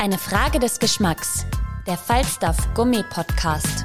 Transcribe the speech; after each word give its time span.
Eine 0.00 0.16
Frage 0.16 0.58
des 0.58 0.78
Geschmacks. 0.78 1.44
Der 1.86 1.98
Falstaff 1.98 2.56
Gummi 2.72 3.04
Podcast. 3.10 3.84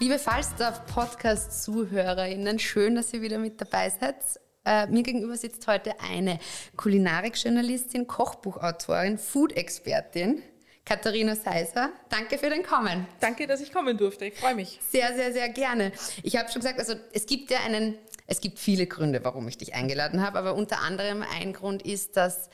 Liebe 0.00 0.18
Falstaff-Podcast-ZuhörerInnen, 0.18 2.58
schön, 2.58 2.94
dass 2.94 3.12
ihr 3.12 3.20
wieder 3.20 3.36
mit 3.36 3.60
dabei 3.60 3.90
seid. 3.90 4.16
Äh, 4.64 4.86
mir 4.86 5.02
gegenüber 5.02 5.36
sitzt 5.36 5.66
heute 5.66 6.00
eine 6.00 6.38
Kulinarik-Journalistin, 6.78 8.06
Kochbuchautorin, 8.06 9.18
Food-Expertin, 9.18 10.42
Katharina 10.86 11.36
Seiser. 11.36 11.90
Danke 12.08 12.38
für 12.38 12.48
den 12.48 12.62
Kommen. 12.62 13.06
Danke, 13.20 13.46
dass 13.46 13.60
ich 13.60 13.74
kommen 13.74 13.98
durfte. 13.98 14.24
Ich 14.24 14.38
freue 14.38 14.54
mich. 14.54 14.80
Sehr, 14.88 15.14
sehr, 15.14 15.34
sehr 15.34 15.50
gerne. 15.50 15.92
Ich 16.22 16.38
habe 16.38 16.50
schon 16.50 16.62
gesagt, 16.62 16.78
also 16.78 16.94
es 17.12 17.26
gibt 17.26 17.50
ja 17.50 17.58
einen, 17.60 17.98
es 18.26 18.40
gibt 18.40 18.58
viele 18.58 18.86
Gründe, 18.86 19.22
warum 19.22 19.46
ich 19.48 19.58
dich 19.58 19.74
eingeladen 19.74 20.24
habe, 20.24 20.38
aber 20.38 20.54
unter 20.54 20.78
anderem 20.78 21.22
ein 21.22 21.52
Grund 21.52 21.82
ist, 21.82 22.16
dass 22.16 22.48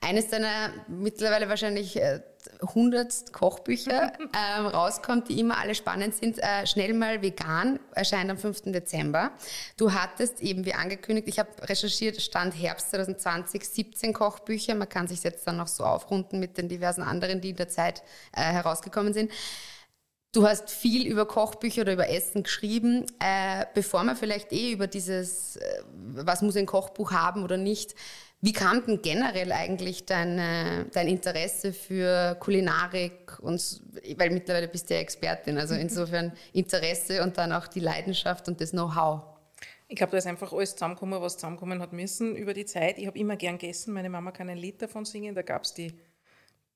eines 0.00 0.28
deiner 0.28 0.70
mittlerweile 0.88 1.48
wahrscheinlich 1.48 1.96
äh, 1.96 2.20
100 2.60 3.32
Kochbücher 3.32 4.12
ähm, 4.18 4.66
rauskommt, 4.66 5.28
die 5.28 5.40
immer 5.40 5.58
alle 5.58 5.74
spannend 5.74 6.14
sind. 6.14 6.38
Äh, 6.38 6.66
Schnell 6.66 6.94
mal 6.94 7.22
vegan 7.22 7.80
erscheint 7.94 8.30
am 8.30 8.38
5. 8.38 8.62
Dezember. 8.66 9.32
Du 9.76 9.92
hattest 9.92 10.40
eben, 10.40 10.64
wie 10.64 10.74
angekündigt, 10.74 11.28
ich 11.28 11.38
habe 11.38 11.50
recherchiert, 11.62 12.20
Stand 12.20 12.54
Herbst 12.54 12.90
2020 12.90 13.64
17 13.64 14.12
Kochbücher. 14.12 14.74
Man 14.74 14.88
kann 14.88 15.08
sich 15.08 15.22
jetzt 15.22 15.46
dann 15.46 15.56
noch 15.56 15.68
so 15.68 15.84
aufrunden 15.84 16.40
mit 16.40 16.58
den 16.58 16.68
diversen 16.68 17.02
anderen, 17.02 17.40
die 17.40 17.50
in 17.50 17.56
der 17.56 17.68
Zeit 17.68 18.02
äh, 18.32 18.42
herausgekommen 18.42 19.14
sind. 19.14 19.30
Du 20.32 20.48
hast 20.48 20.68
viel 20.68 21.06
über 21.06 21.26
Kochbücher 21.26 21.82
oder 21.82 21.92
über 21.92 22.08
Essen 22.08 22.42
geschrieben. 22.42 23.06
Äh, 23.20 23.66
bevor 23.72 24.02
wir 24.02 24.16
vielleicht 24.16 24.52
eh 24.52 24.72
über 24.72 24.88
dieses, 24.88 25.56
äh, 25.56 25.82
was 25.92 26.42
muss 26.42 26.56
ein 26.56 26.66
Kochbuch 26.66 27.12
haben 27.12 27.44
oder 27.44 27.56
nicht, 27.56 27.94
wie 28.44 28.52
kam 28.52 28.84
denn 28.84 29.00
generell 29.00 29.52
eigentlich 29.52 30.04
dein, 30.04 30.36
dein 30.92 31.08
Interesse 31.08 31.72
für 31.72 32.34
Kulinarik? 32.40 33.38
Und, 33.40 33.80
weil 34.18 34.28
mittlerweile 34.28 34.68
bist 34.68 34.90
du 34.90 34.94
ja 34.94 35.00
Expertin, 35.00 35.56
also 35.56 35.74
insofern 35.74 36.30
Interesse 36.52 37.22
und 37.22 37.38
dann 37.38 37.52
auch 37.52 37.66
die 37.66 37.80
Leidenschaft 37.80 38.46
und 38.48 38.60
das 38.60 38.72
Know-how. 38.72 39.22
Ich 39.88 39.96
glaube, 39.96 40.12
da 40.12 40.18
ist 40.18 40.26
einfach 40.26 40.52
alles 40.52 40.72
zusammengekommen, 40.72 41.22
was 41.22 41.36
zusammenkommen 41.36 41.80
hat 41.80 41.94
müssen 41.94 42.36
über 42.36 42.52
die 42.52 42.66
Zeit. 42.66 42.98
Ich 42.98 43.06
habe 43.06 43.18
immer 43.18 43.36
gern 43.36 43.56
gegessen. 43.56 43.94
Meine 43.94 44.10
Mama 44.10 44.30
kann 44.30 44.50
ein 44.50 44.58
Lied 44.58 44.82
davon 44.82 45.06
singen. 45.06 45.34
Da 45.34 45.40
gab 45.40 45.64
es 45.64 45.72
die 45.72 45.94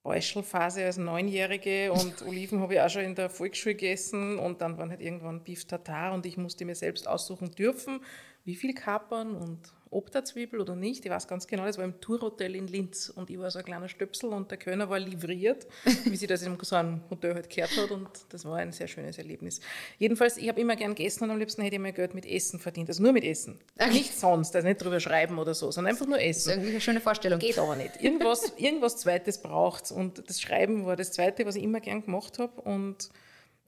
Beuschelphase 0.03 0.87
als 0.87 0.97
Neunjährige 0.97 1.93
und 1.93 2.23
Oliven 2.27 2.61
habe 2.61 2.75
ich 2.75 2.81
auch 2.81 2.89
schon 2.89 3.03
in 3.03 3.15
der 3.15 3.29
Volksschule 3.29 3.75
gegessen 3.75 4.39
und 4.39 4.63
dann 4.63 4.79
waren 4.79 4.89
halt 4.89 5.03
irgendwann 5.03 5.45
Beef 5.45 5.67
Tartar 5.67 6.15
und 6.15 6.25
ich 6.25 6.39
musste 6.39 6.65
mir 6.65 6.75
selbst 6.75 7.07
aussuchen 7.07 7.51
dürfen, 7.51 8.01
wie 8.45 8.57
viel 8.57 8.73
kapern 8.73 9.35
und 9.35 9.75
ob 9.91 10.11
der 10.11 10.25
Zwiebel 10.25 10.61
oder 10.61 10.75
nicht. 10.75 11.05
Ich 11.05 11.11
weiß 11.11 11.29
ganz 11.29 11.47
genau, 11.47 11.65
das 11.65 11.79
war 11.79 11.85
im 11.85 12.01
Tourhotel 12.01 12.55
in 12.55 12.67
Linz 12.67 13.09
und 13.09 13.31
ich 13.31 13.39
war 13.39 13.51
so 13.51 13.59
ein 13.59 13.65
kleiner 13.65 13.89
Stöpsel 13.89 14.31
und 14.31 14.51
der 14.51 14.59
Kölner 14.59 14.89
war 14.91 14.99
livriert, 14.99 15.67
wie 16.05 16.17
sie 16.17 16.27
das 16.27 16.43
in 16.43 16.57
so 16.61 16.77
einem 16.77 17.01
Hotel 17.11 17.35
halt 17.35 17.51
gehört 17.51 17.77
hat 17.77 17.91
und 17.91 18.09
das 18.31 18.45
war 18.45 18.57
ein 18.57 18.73
sehr 18.73 18.89
schönes 18.89 19.19
Erlebnis. 19.19 19.61
Jedenfalls, 19.99 20.37
ich 20.37 20.49
habe 20.49 20.61
immer 20.61 20.77
gern 20.77 20.95
gegessen 20.95 21.25
und 21.25 21.31
am 21.31 21.39
liebsten 21.39 21.63
hätte 21.63 21.77
ich 21.77 21.83
mein 21.83 21.95
Geld 21.95 22.15
mit 22.15 22.27
Essen 22.27 22.59
verdient, 22.59 22.89
also 22.89 23.03
nur 23.03 23.13
mit 23.13 23.25
Essen. 23.25 23.59
Okay. 23.79 23.93
Nicht 23.93 24.19
sonst, 24.19 24.55
also 24.55 24.67
nicht 24.67 24.83
drüber 24.83 25.01
schreiben 25.01 25.39
oder 25.39 25.55
so, 25.55 25.71
sondern 25.71 25.93
einfach 25.93 26.07
nur 26.07 26.21
essen. 26.21 26.29
Das 26.29 26.39
ist 26.39 26.49
irgendwie 26.49 26.71
eine 26.71 26.81
schöne 26.81 27.01
Vorstellung. 27.01 27.39
Geht 27.39 27.59
aber 27.59 27.77
nicht. 27.77 28.03
Irgendwas, 28.03 28.53
irgendwas 28.57 28.97
Zweites 28.99 29.39
braucht 29.39 29.91
und 29.91 30.29
das 30.29 30.41
Schreiben 30.41 30.87
war 30.87 30.97
das 30.97 31.13
Zweite, 31.13 31.47
was 31.47 31.57
ich 31.57 31.63
immer 31.63 31.81
gern 31.81 32.05
gemacht 32.05 32.39
habe 32.39 32.61
und 32.63 33.11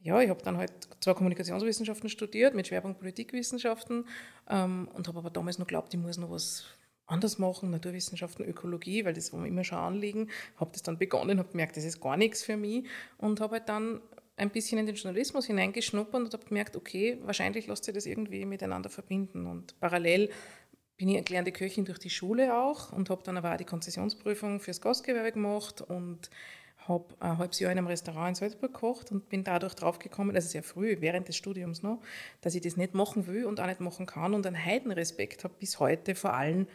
ja, 0.02 0.20
ich 0.20 0.30
habe 0.30 0.42
dann 0.42 0.56
halt 0.56 0.72
zwar 1.00 1.14
Kommunikationswissenschaften 1.14 2.08
studiert 2.08 2.54
mit 2.54 2.66
Schwerpunkt 2.66 3.00
Politikwissenschaften 3.00 4.06
ähm, 4.48 4.88
und 4.94 5.08
habe 5.08 5.18
aber 5.18 5.30
damals 5.30 5.58
noch 5.58 5.66
geglaubt, 5.66 5.92
ich 5.92 6.00
muss 6.00 6.18
noch 6.18 6.30
was 6.30 6.64
anders 7.06 7.38
machen, 7.38 7.70
Naturwissenschaften, 7.70 8.44
Ökologie, 8.44 9.04
weil 9.04 9.14
das 9.14 9.32
war 9.32 9.40
mir 9.40 9.48
immer 9.48 9.64
schon 9.64 9.78
Anliegen. 9.78 10.30
Habe 10.56 10.70
das 10.72 10.82
dann 10.82 10.96
begonnen, 10.96 11.38
habe 11.38 11.50
gemerkt, 11.50 11.76
das 11.76 11.84
ist 11.84 12.00
gar 12.00 12.16
nichts 12.16 12.42
für 12.42 12.56
mich 12.56 12.86
und 13.18 13.40
habe 13.40 13.56
halt 13.56 13.68
dann 13.68 14.00
ein 14.36 14.50
bisschen 14.50 14.78
in 14.78 14.86
den 14.86 14.94
Journalismus 14.94 15.46
hineingeschnuppert 15.46 16.22
und 16.22 16.32
habe 16.32 16.46
gemerkt, 16.46 16.76
okay, 16.76 17.18
wahrscheinlich 17.22 17.66
lässt 17.66 17.84
sich 17.84 17.94
das 17.94 18.06
irgendwie 18.06 18.46
miteinander 18.46 18.88
verbinden 18.88 19.46
und 19.46 19.78
parallel 19.80 20.30
bin 20.96 21.08
ich 21.08 21.24
gelernte 21.24 21.52
Köchin 21.52 21.84
durch 21.84 21.98
die 21.98 22.10
Schule 22.10 22.54
auch 22.54 22.92
und 22.92 23.10
habe 23.10 23.22
dann 23.22 23.36
aber 23.36 23.52
auch 23.52 23.56
die 23.56 23.64
Konzessionsprüfung 23.64 24.60
fürs 24.60 24.80
Gastgewerbe 24.80 25.32
gemacht 25.32 25.82
und 25.82 26.30
habe 26.88 27.04
ein 27.20 27.38
halbes 27.38 27.60
Jahr 27.60 27.72
in 27.72 27.78
einem 27.78 27.86
Restaurant 27.86 28.30
in 28.30 28.34
Salzburg 28.34 28.72
gekocht 28.72 29.12
und 29.12 29.28
bin 29.28 29.44
dadurch 29.44 29.74
draufgekommen, 29.74 30.34
also 30.34 30.48
sehr 30.48 30.62
früh, 30.62 30.96
während 31.00 31.28
des 31.28 31.36
Studiums 31.36 31.82
noch, 31.82 32.00
dass 32.40 32.54
ich 32.54 32.62
das 32.62 32.76
nicht 32.76 32.94
machen 32.94 33.26
will 33.26 33.44
und 33.44 33.60
auch 33.60 33.66
nicht 33.66 33.80
machen 33.80 34.06
kann 34.06 34.34
und 34.34 34.46
einen 34.46 34.62
Heidenrespekt 34.64 35.44
habe 35.44 35.54
bis 35.58 35.78
heute 35.78 36.14
vor 36.14 36.34
allen, 36.34 36.66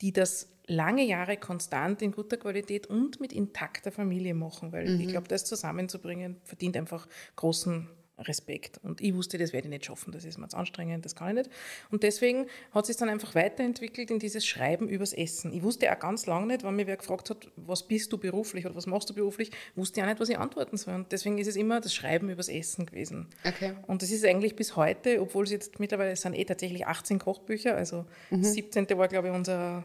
die 0.00 0.12
das 0.12 0.48
lange 0.66 1.04
Jahre 1.04 1.36
konstant 1.36 2.02
in 2.02 2.12
guter 2.12 2.36
Qualität 2.36 2.86
und 2.86 3.20
mit 3.20 3.32
intakter 3.32 3.92
Familie 3.92 4.34
machen, 4.34 4.72
weil 4.72 4.88
mhm. 4.88 5.00
ich 5.00 5.08
glaube, 5.08 5.28
das 5.28 5.44
zusammenzubringen 5.44 6.36
verdient 6.44 6.76
einfach 6.76 7.06
großen 7.36 7.88
Respekt. 8.22 8.80
Und 8.82 9.00
ich 9.00 9.14
wusste, 9.14 9.38
das 9.38 9.52
werde 9.52 9.66
ich 9.66 9.70
nicht 9.70 9.86
schaffen, 9.86 10.12
das 10.12 10.24
ist 10.24 10.38
mir 10.38 10.48
zu 10.48 10.56
anstrengend, 10.56 11.04
das 11.04 11.14
kann 11.14 11.28
ich 11.28 11.46
nicht. 11.46 11.50
Und 11.90 12.02
deswegen 12.02 12.46
hat 12.72 12.86
sich 12.86 12.96
dann 12.96 13.08
einfach 13.08 13.34
weiterentwickelt 13.34 14.10
in 14.10 14.18
dieses 14.18 14.46
Schreiben 14.46 14.88
übers 14.88 15.12
Essen. 15.12 15.52
Ich 15.52 15.62
wusste 15.62 15.92
auch 15.92 15.98
ganz 15.98 16.26
lange 16.26 16.46
nicht, 16.46 16.64
wenn 16.64 16.76
mir 16.76 16.86
wer 16.86 16.96
gefragt 16.96 17.30
hat, 17.30 17.48
was 17.56 17.86
bist 17.86 18.12
du 18.12 18.18
beruflich 18.18 18.66
oder 18.66 18.74
was 18.74 18.86
machst 18.86 19.10
du 19.10 19.14
beruflich, 19.14 19.50
wusste 19.74 20.00
ich 20.00 20.04
auch 20.04 20.08
nicht, 20.08 20.20
was 20.20 20.28
ich 20.28 20.38
antworten 20.38 20.76
soll. 20.76 20.94
Und 20.94 21.12
deswegen 21.12 21.38
ist 21.38 21.46
es 21.46 21.56
immer 21.56 21.80
das 21.80 21.94
Schreiben 21.94 22.30
übers 22.30 22.48
Essen 22.48 22.86
gewesen. 22.86 23.28
Okay. 23.44 23.74
Und 23.86 24.02
das 24.02 24.10
ist 24.10 24.24
eigentlich 24.24 24.56
bis 24.56 24.76
heute, 24.76 25.20
obwohl 25.20 25.44
es 25.44 25.50
jetzt 25.50 25.80
mittlerweile 25.80 26.16
sind 26.16 26.34
eh 26.34 26.44
tatsächlich 26.44 26.86
18 26.86 27.18
Kochbücher, 27.18 27.76
also 27.76 28.04
mhm. 28.30 28.44
17. 28.44 28.88
war, 28.96 29.08
glaube 29.08 29.28
ich, 29.28 29.34
unser 29.34 29.84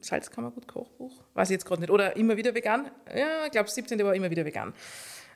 Salzkammergut-Kochbuch. 0.00 1.22
Weiß 1.34 1.50
ich 1.50 1.54
jetzt 1.54 1.66
gerade 1.66 1.82
nicht. 1.82 1.90
Oder 1.90 2.16
immer 2.16 2.36
wieder 2.36 2.54
vegan. 2.54 2.90
Ja, 3.14 3.44
ich 3.46 3.52
glaube, 3.52 3.70
17. 3.70 4.02
war 4.04 4.14
immer 4.14 4.30
wieder 4.30 4.44
vegan 4.44 4.74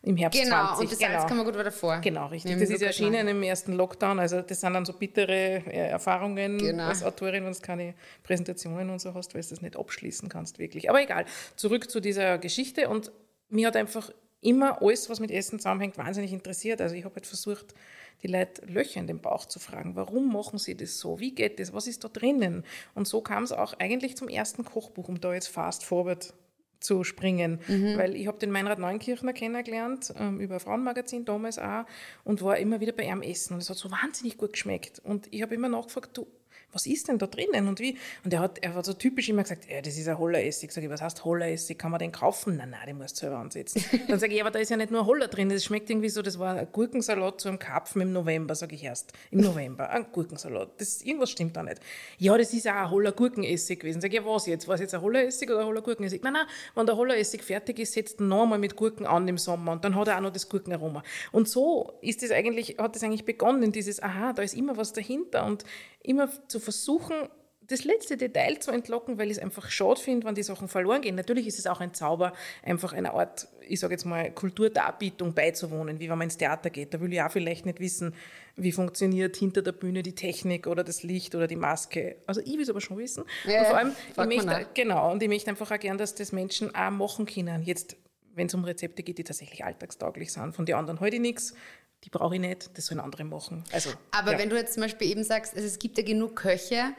im 0.03 0.17
Herbst 0.17 0.41
genau, 0.41 0.75
20. 0.75 0.81
und 0.81 0.93
das 0.93 0.99
genau. 0.99 1.13
Salzkammergut 1.19 1.57
war 1.57 1.65
davor. 1.65 1.99
Genau, 2.01 2.27
richtig. 2.27 2.59
Das 2.59 2.71
ist 2.71 2.83
erschienen 2.83 3.29
im 3.29 3.43
ersten 3.43 3.73
Lockdown. 3.73 4.19
Also 4.19 4.43
das 4.43 4.61
sind 4.61 4.73
dann 4.73 4.85
so 4.85 4.93
bittere 4.93 5.63
äh, 5.67 5.89
Erfahrungen 5.89 6.59
genau. 6.59 6.85
als 6.85 7.03
Autorin, 7.03 7.45
wenn 7.45 7.53
du 7.53 7.59
keine 7.61 7.95
Präsentationen 8.23 8.91
und 8.91 9.01
so 9.01 9.15
hast, 9.15 9.35
weil 9.35 9.43
du 9.43 9.49
das 9.49 9.63
nicht 9.63 9.77
abschließen 9.77 10.29
kannst 10.29 10.59
wirklich. 10.59 10.89
Aber 10.89 11.03
egal, 11.03 11.25
zurück 11.57 11.91
zu 11.91 12.01
dieser 12.01 12.39
Geschichte. 12.39 12.89
Und 12.89 13.11
mir 13.49 13.67
hat 13.67 13.77
einfach 13.77 14.11
immer 14.41 14.81
alles, 14.83 15.11
was 15.11 15.21
mit 15.21 15.31
Essen 15.31 15.59
zusammenhängt, 15.59 15.99
wahnsinnig 15.99 16.33
interessiert. 16.33 16.81
Also 16.81 16.95
ich 16.95 17.05
habe 17.05 17.17
halt 17.17 17.27
versucht, 17.27 17.75
die 18.23 18.29
Leute 18.29 18.65
Löcher 18.67 19.01
in 19.01 19.07
den 19.07 19.21
Bauch 19.21 19.47
zu 19.47 19.59
fragen. 19.59 19.97
Warum 19.97 20.33
machen 20.33 20.59
sie 20.59 20.77
das 20.77 20.99
so? 20.99 21.21
Wie 21.21 21.35
geht 21.35 21.61
das? 21.61 21.73
Was 21.73 21.87
ist 21.87 22.05
da 22.05 22.09
drinnen? 22.09 22.65
Und 22.95 23.07
so 23.07 23.21
kam 23.21 23.45
es 23.45 23.53
auch 23.53 23.75
eigentlich 23.79 24.17
zum 24.17 24.29
ersten 24.29 24.65
Kochbuch, 24.65 25.09
um 25.09 25.21
da 25.21 25.35
jetzt 25.35 25.49
fast 25.49 25.85
forward 25.85 26.35
zu 26.81 27.05
springen, 27.05 27.61
mhm. 27.67 27.99
weil 27.99 28.15
ich 28.15 28.27
habe 28.27 28.39
den 28.39 28.51
Meinrad 28.51 28.79
Neunkirchner 28.79 29.33
kennengelernt, 29.33 30.13
ähm, 30.19 30.41
über 30.41 30.55
ein 30.55 30.61
Frauenmagazin 30.61 31.25
damals 31.25 31.59
auch 31.59 31.85
und 32.25 32.43
war 32.43 32.59
immer 32.59 32.81
wieder 32.81 32.93
bei 32.93 33.05
ihm 33.05 33.23
essen 33.23 33.55
und 33.55 33.63
es 33.63 33.71
hat 33.71 33.77
so 33.77 33.91
wahnsinnig 33.91 34.39
gut 34.39 34.53
geschmeckt 34.53 35.01
und 35.05 35.27
ich 35.33 35.43
habe 35.43 35.55
immer 35.55 35.69
nachgefragt, 35.69 36.17
du, 36.17 36.27
was 36.73 36.87
ist 36.87 37.09
denn 37.09 37.19
da 37.19 37.27
drinnen 37.27 37.67
und 37.67 37.81
wie? 37.81 37.97
Und 38.25 38.33
er 38.35 38.41
hat, 38.41 38.59
er 38.59 38.75
hat 38.75 38.85
so 38.85 38.93
typisch 38.93 39.29
immer 39.29 39.43
gesagt, 39.43 39.69
ja, 39.71 39.81
das 39.81 39.97
ist 39.97 40.07
ein 40.07 40.19
Holleressig. 40.19 40.71
Sag 40.71 40.85
ich, 40.85 40.91
was 40.91 41.01
heißt 41.01 41.25
Holleressig? 41.25 41.79
Kann 41.79 41.91
man 41.91 41.99
den 41.99 42.13
kaufen? 42.13 42.57
Nein, 42.57 42.71
nein, 42.71 42.81
den 42.87 42.99
musst 42.99 43.17
du 43.17 43.21
selber 43.21 43.39
ansetzen. 43.39 43.83
Dann 44.09 44.19
sage 44.19 44.33
ich, 44.33 44.39
ja, 44.39 44.45
aber 44.45 44.51
da 44.51 44.59
ist 44.59 44.69
ja 44.69 44.77
nicht 44.77 44.91
nur 44.91 45.07
Holler 45.07 45.29
drin, 45.29 45.49
das 45.49 45.65
schmeckt 45.65 45.89
irgendwie 45.89 46.11
so, 46.11 46.21
das 46.21 46.39
war 46.39 46.57
ein 46.57 46.69
Gurkensalat 46.71 47.41
zu 47.41 47.49
einem 47.49 47.59
Karpfen 47.59 48.03
im 48.03 48.13
November, 48.13 48.55
sage 48.55 48.75
ich 48.75 48.85
erst. 48.85 49.13
Im 49.31 49.41
November, 49.41 49.89
ein 49.89 50.07
Gurkensalat. 50.13 50.79
Das, 50.79 51.01
irgendwas 51.03 51.31
stimmt 51.31 51.57
da 51.57 51.63
nicht. 51.63 51.81
Ja, 52.19 52.37
das 52.37 52.53
ist 52.53 52.69
auch 52.69 52.75
ein 52.75 52.91
Holler 52.91 53.13
Gurkenessig 53.13 53.81
gewesen. 53.81 54.03
Sag 54.03 54.11
ich, 54.11 54.17
ja, 54.17 54.25
was 54.27 54.47
jetzt? 54.47 54.69
War 54.69 54.75
es 54.75 54.83
jetzt 54.83 54.95
ein 54.95 55.01
Holleressig 55.01 55.49
oder 55.51 55.61
ein 55.61 55.67
Holler 55.67 55.83
Gurkenessig? 55.83 56.23
Nein, 56.23 56.35
nein, 56.35 56.47
wenn 56.75 56.85
der 56.85 56.97
Holleressig 56.97 57.43
fertig 57.43 57.79
ist, 57.79 57.95
setzt 57.95 58.21
ihn 58.21 58.29
nochmal 58.29 58.59
mit 58.59 58.77
Gurken 58.77 59.07
an 59.07 59.27
im 59.27 59.39
Sommer 59.39 59.73
und 59.73 59.85
dann 59.85 59.95
hat 59.95 60.09
er 60.09 60.19
auch 60.19 60.21
noch 60.21 60.33
das 60.33 60.49
Gurkenaroma. 60.49 61.03
Und 61.33 61.49
so 61.49 61.95
ist 62.03 62.23
das 62.23 62.31
eigentlich, 62.31 62.77
hat 62.79 62.95
das 62.95 63.03
eigentlich 63.03 63.25
begonnen, 63.25 63.73
dieses, 63.73 64.03
aha, 64.03 64.35
da 64.35 64.43
ist 64.43 64.55
immer 64.55 64.77
was 64.77 64.93
dahinter 64.93 65.47
und 65.47 65.65
immer 66.03 66.29
zu 66.49 66.58
versuchen, 66.61 67.29
das 67.69 67.85
letzte 67.85 68.17
Detail 68.17 68.59
zu 68.59 68.71
entlocken, 68.71 69.19
weil 69.19 69.27
ich 69.27 69.37
es 69.37 69.43
einfach 69.43 69.71
schade 69.71 70.01
finde, 70.01 70.27
wenn 70.27 70.35
die 70.35 70.43
Sachen 70.43 70.69
verloren 70.69 71.03
gehen. 71.03 71.15
Natürlich 71.15 71.47
ist 71.47 71.59
es 71.59 71.67
auch 71.67 71.81
ein 71.81 71.93
Zauber, 71.93 72.33
einfach 72.63 72.95
einer 72.95 73.13
Art, 73.13 73.47
ich 73.69 73.79
sage 73.81 73.93
jetzt 73.93 74.07
mal, 74.07 74.31
Kulturdarbietung 74.33 75.35
beizuwohnen, 75.35 76.01
wie 76.01 76.09
wenn 76.09 76.17
man 76.17 76.27
ins 76.27 76.39
Theater 76.39 76.71
geht. 76.71 76.95
Da 76.95 77.01
will 77.01 77.13
ich 77.13 77.21
auch 77.21 77.31
vielleicht 77.31 77.67
nicht 77.67 77.79
wissen, 77.79 78.15
wie 78.57 78.73
funktioniert 78.73 79.37
hinter 79.37 79.61
der 79.61 79.73
Bühne 79.73 80.03
die 80.03 80.15
Technik 80.15 80.67
oder 80.67 80.83
das 80.83 81.03
Licht 81.03 81.35
oder 81.35 81.47
die 81.47 81.57
Maske. 81.57 82.17
Also 82.27 82.41
ich 82.41 82.55
will 82.55 82.63
es 82.63 82.71
aber 82.71 82.81
schon 82.81 82.97
wissen. 82.97 83.25
Ja, 83.45 83.61
und 83.61 83.67
vor 83.67 83.77
allem, 83.77 84.31
ich 84.31 84.45
möchte, 84.45 84.67
genau, 84.73 85.13
und 85.13 85.23
ich 85.23 85.29
möchte 85.29 85.51
einfach 85.51 85.71
auch 85.71 85.79
gern, 85.79 85.99
dass 85.99 86.15
das 86.15 86.33
Menschen 86.33 86.75
auch 86.75 86.91
machen 86.91 87.27
können. 87.27 87.63
Jetzt, 87.63 87.97
wenn 88.35 88.47
es 88.47 88.55
um 88.55 88.65
Rezepte 88.65 89.03
geht, 89.03 89.19
die 89.19 89.25
tatsächlich 89.25 89.63
alltagstauglich 89.63 90.33
sind. 90.33 90.55
Von 90.55 90.65
den 90.65 90.77
anderen 90.77 91.01
halte 91.01 91.17
ich 91.17 91.23
nichts 91.23 91.55
die 92.05 92.11
brauche 92.11 92.37
ich 92.37 92.41
nicht, 92.41 92.77
das 92.77 92.87
sollen 92.87 93.01
andere 93.01 93.25
machen. 93.25 93.65
Also, 93.73 93.91
Aber 94.11 94.33
ja. 94.33 94.39
wenn 94.39 94.51
du 94.51 94.57
jetzt 94.57 94.75
zum 94.75 94.83
Beispiel 94.83 95.11
eben 95.11 95.25
sagst, 95.25 95.55
also 95.55 95.67
es 95.67 95.79
gibt 95.79 95.99
ja 95.99 96.05
genug 96.05 96.37
Köche, 96.37 96.95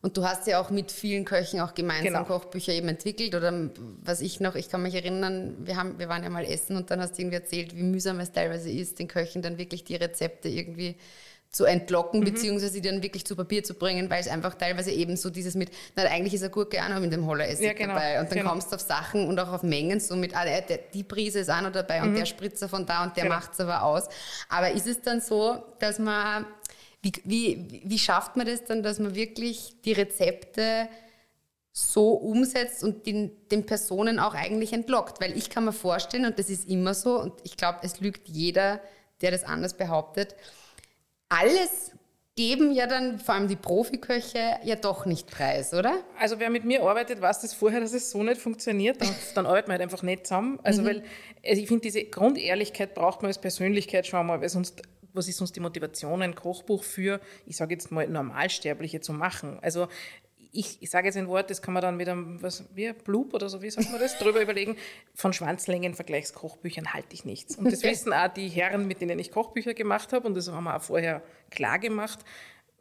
und 0.00 0.16
du 0.16 0.24
hast 0.24 0.46
ja 0.46 0.60
auch 0.60 0.70
mit 0.70 0.92
vielen 0.92 1.24
Köchen 1.24 1.60
auch 1.60 1.74
gemeinsam 1.74 2.24
genau. 2.24 2.24
Kochbücher 2.24 2.72
eben 2.72 2.88
entwickelt 2.88 3.34
oder 3.34 3.70
was 4.02 4.20
ich 4.20 4.38
noch, 4.38 4.54
ich 4.54 4.68
kann 4.68 4.82
mich 4.82 4.94
erinnern, 4.94 5.56
wir, 5.60 5.76
haben, 5.76 5.98
wir 5.98 6.08
waren 6.08 6.22
ja 6.22 6.30
mal 6.30 6.44
essen 6.44 6.76
und 6.76 6.90
dann 6.90 7.00
hast 7.00 7.18
du 7.18 7.22
irgendwie 7.22 7.36
erzählt, 7.36 7.76
wie 7.76 7.82
mühsam 7.82 8.20
es 8.20 8.30
teilweise 8.30 8.70
ist, 8.70 8.98
den 9.00 9.08
Köchen 9.08 9.42
dann 9.42 9.58
wirklich 9.58 9.84
die 9.84 9.96
Rezepte 9.96 10.48
irgendwie 10.48 10.96
zu 11.50 11.64
entlocken, 11.64 12.20
mhm. 12.20 12.24
beziehungsweise 12.24 12.72
sie 12.72 12.82
dann 12.82 13.02
wirklich 13.02 13.24
zu 13.24 13.34
Papier 13.34 13.64
zu 13.64 13.74
bringen, 13.74 14.10
weil 14.10 14.20
es 14.20 14.28
einfach 14.28 14.54
teilweise 14.54 14.90
eben 14.90 15.16
so 15.16 15.30
dieses 15.30 15.54
mit, 15.54 15.70
na 15.96 16.04
eigentlich 16.04 16.34
ist 16.34 16.42
eine 16.42 16.50
Gurke 16.50 16.82
auch 16.82 16.88
noch 16.88 17.00
mit 17.00 17.12
dem 17.12 17.26
Holleressig 17.26 17.64
ja, 17.64 17.72
genau, 17.72 17.94
dabei 17.94 18.20
und 18.20 18.30
dann 18.30 18.38
genau. 18.38 18.50
kommst 18.50 18.70
du 18.70 18.76
auf 18.76 18.82
Sachen 18.82 19.26
und 19.26 19.40
auch 19.40 19.52
auf 19.52 19.62
Mengen 19.62 19.98
so 19.98 20.14
mit, 20.14 20.36
ah, 20.36 20.44
der, 20.44 20.78
die 20.92 21.04
Prise 21.04 21.40
ist 21.40 21.50
auch 21.50 21.62
noch 21.62 21.72
dabei 21.72 22.02
und 22.02 22.12
mhm. 22.12 22.16
der 22.16 22.26
Spritzer 22.26 22.68
von 22.68 22.84
da 22.84 23.02
und 23.02 23.16
der 23.16 23.24
genau. 23.24 23.36
macht 23.36 23.54
es 23.54 23.60
aber 23.60 23.82
aus. 23.82 24.08
Aber 24.50 24.70
ist 24.70 24.86
es 24.86 25.00
dann 25.00 25.22
so, 25.22 25.62
dass 25.78 25.98
man 25.98 26.44
wie, 27.00 27.12
wie, 27.24 27.82
wie 27.84 27.98
schafft 27.98 28.36
man 28.36 28.46
das 28.46 28.64
dann, 28.64 28.82
dass 28.82 28.98
man 28.98 29.14
wirklich 29.14 29.80
die 29.84 29.92
Rezepte 29.92 30.88
so 31.72 32.12
umsetzt 32.14 32.82
und 32.82 33.06
den, 33.06 33.30
den 33.50 33.64
Personen 33.66 34.18
auch 34.18 34.34
eigentlich 34.34 34.72
entlockt? 34.72 35.20
Weil 35.20 35.36
ich 35.36 35.48
kann 35.48 35.64
mir 35.64 35.72
vorstellen, 35.72 36.26
und 36.26 36.38
das 36.38 36.50
ist 36.50 36.68
immer 36.68 36.94
so, 36.94 37.20
und 37.20 37.34
ich 37.44 37.56
glaube, 37.56 37.78
es 37.82 38.00
lügt 38.00 38.28
jeder, 38.28 38.80
der 39.20 39.30
das 39.30 39.44
anders 39.44 39.76
behauptet, 39.76 40.34
alles 41.28 41.92
geben 42.36 42.72
ja 42.72 42.86
dann 42.86 43.18
vor 43.18 43.34
allem 43.34 43.48
die 43.48 43.56
Profiköche 43.56 44.60
ja 44.62 44.76
doch 44.76 45.06
nicht 45.06 45.28
preis, 45.28 45.74
oder? 45.74 46.04
Also 46.16 46.38
wer 46.38 46.50
mit 46.50 46.64
mir 46.64 46.84
arbeitet, 46.84 47.20
weiß 47.20 47.40
das 47.40 47.52
vorher, 47.52 47.80
dass 47.80 47.92
es 47.92 48.12
so 48.12 48.22
nicht 48.22 48.40
funktioniert. 48.40 49.00
Dann, 49.00 49.08
dann 49.34 49.44
arbeiten 49.46 49.68
wir 49.68 49.72
halt 49.72 49.82
einfach 49.82 50.04
nicht 50.04 50.24
zusammen. 50.24 50.60
Also 50.62 50.82
mhm. 50.82 50.86
weil 50.86 51.02
also 51.44 51.60
ich 51.60 51.66
finde, 51.66 51.82
diese 51.82 52.04
Grundehrlichkeit 52.04 52.94
braucht 52.94 53.22
man 53.22 53.28
als 53.28 53.38
Persönlichkeit 53.38 54.06
schon 54.06 54.24
mal, 54.24 54.40
weil 54.40 54.48
sonst 54.48 54.82
was 55.14 55.26
ist 55.26 55.38
sonst 55.38 55.56
die 55.56 55.60
Motivation, 55.60 56.22
ein 56.22 56.34
Kochbuch 56.34 56.84
für, 56.84 57.20
ich 57.44 57.56
sage 57.56 57.74
jetzt 57.74 57.90
mal, 57.90 58.06
Normalsterbliche 58.06 59.00
zu 59.00 59.12
machen? 59.12 59.58
Also 59.62 59.88
ich, 60.52 60.78
ich 60.80 60.90
sage 60.90 61.06
jetzt 61.06 61.16
ein 61.16 61.28
Wort, 61.28 61.50
das 61.50 61.62
kann 61.62 61.74
man 61.74 61.82
dann 61.82 61.96
mit 61.96 62.08
einem, 62.08 62.42
was, 62.42 62.64
wie, 62.74 62.92
Blub 62.92 63.34
oder 63.34 63.48
so, 63.48 63.62
wie 63.62 63.70
sagt 63.70 63.90
man 63.90 64.00
das, 64.00 64.18
drüber 64.18 64.40
überlegen. 64.40 64.76
Von 65.14 65.32
Schwanzlängen-Vergleichskochbüchern 65.32 66.92
halte 66.94 67.08
ich 67.12 67.24
nichts. 67.24 67.56
Und 67.56 67.70
das 67.70 67.82
wissen 67.82 68.12
auch 68.12 68.28
die 68.28 68.48
Herren, 68.48 68.86
mit 68.86 69.00
denen 69.00 69.18
ich 69.18 69.30
Kochbücher 69.30 69.74
gemacht 69.74 70.12
habe, 70.12 70.26
und 70.26 70.34
das 70.34 70.50
haben 70.50 70.64
wir 70.64 70.76
auch 70.76 70.82
vorher 70.82 71.22
klar 71.50 71.78
gemacht. 71.78 72.20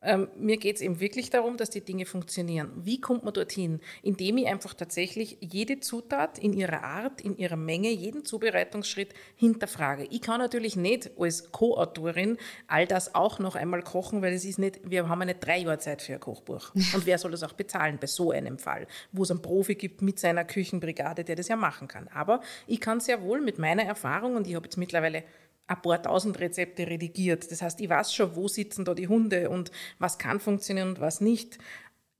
Ähm, 0.03 0.27
mir 0.37 0.57
geht 0.57 0.75
es 0.75 0.81
eben 0.81 0.99
wirklich 0.99 1.31
darum, 1.31 1.57
dass 1.57 1.71
die 1.71 1.81
Dinge 1.81 2.05
funktionieren. 2.05 2.71
Wie 2.75 3.01
kommt 3.01 3.23
man 3.23 3.33
dorthin? 3.33 3.79
Indem 4.03 4.37
ich 4.37 4.47
einfach 4.47 4.75
tatsächlich 4.75 5.37
jede 5.41 5.79
Zutat 5.79 6.37
in 6.37 6.53
ihrer 6.53 6.83
Art, 6.83 7.19
in 7.21 7.35
ihrer 7.35 7.55
Menge, 7.55 7.89
jeden 7.89 8.23
Zubereitungsschritt 8.23 9.13
hinterfrage. 9.35 10.07
Ich 10.11 10.21
kann 10.21 10.39
natürlich 10.39 10.75
nicht 10.75 11.11
als 11.17 11.51
Co-Autorin 11.51 12.37
all 12.67 12.85
das 12.85 13.15
auch 13.15 13.39
noch 13.39 13.55
einmal 13.55 13.81
kochen, 13.81 14.21
weil 14.21 14.33
es 14.33 14.45
ist 14.45 14.59
nicht, 14.59 14.79
wir 14.87 15.09
haben 15.09 15.21
eine 15.21 15.33
drei 15.33 15.57
Jahre 15.57 15.79
Zeit 15.79 16.03
für 16.03 16.13
ein 16.13 16.19
Kochbuch. 16.19 16.75
Und 16.75 17.05
wer 17.05 17.17
soll 17.17 17.31
das 17.31 17.41
auch 17.41 17.53
bezahlen 17.53 17.97
bei 17.99 18.07
so 18.07 18.31
einem 18.31 18.59
Fall, 18.59 18.85
wo 19.11 19.23
es 19.23 19.31
einen 19.31 19.41
Profi 19.41 19.73
gibt 19.73 20.03
mit 20.03 20.19
seiner 20.19 20.45
Küchenbrigade, 20.45 21.23
der 21.23 21.35
das 21.35 21.47
ja 21.47 21.55
machen 21.55 21.87
kann. 21.87 22.07
Aber 22.09 22.41
ich 22.67 22.79
kann 22.79 22.99
sehr 22.99 23.23
wohl 23.23 23.41
mit 23.41 23.57
meiner 23.57 23.83
Erfahrung, 23.83 24.35
und 24.35 24.45
ich 24.45 24.53
habe 24.53 24.65
jetzt 24.65 24.77
mittlerweile 24.77 25.23
ein 25.67 25.81
paar 25.81 26.01
tausend 26.01 26.39
Rezepte 26.39 26.87
redigiert. 26.87 27.51
Das 27.51 27.61
heißt, 27.61 27.79
ich 27.81 27.89
weiß 27.89 28.13
schon, 28.13 28.35
wo 28.35 28.47
sitzen 28.47 28.85
da 28.85 28.93
die 28.93 29.07
Hunde 29.07 29.49
und 29.49 29.71
was 29.99 30.17
kann 30.17 30.39
funktionieren 30.39 30.89
und 30.89 31.01
was 31.01 31.21
nicht. 31.21 31.57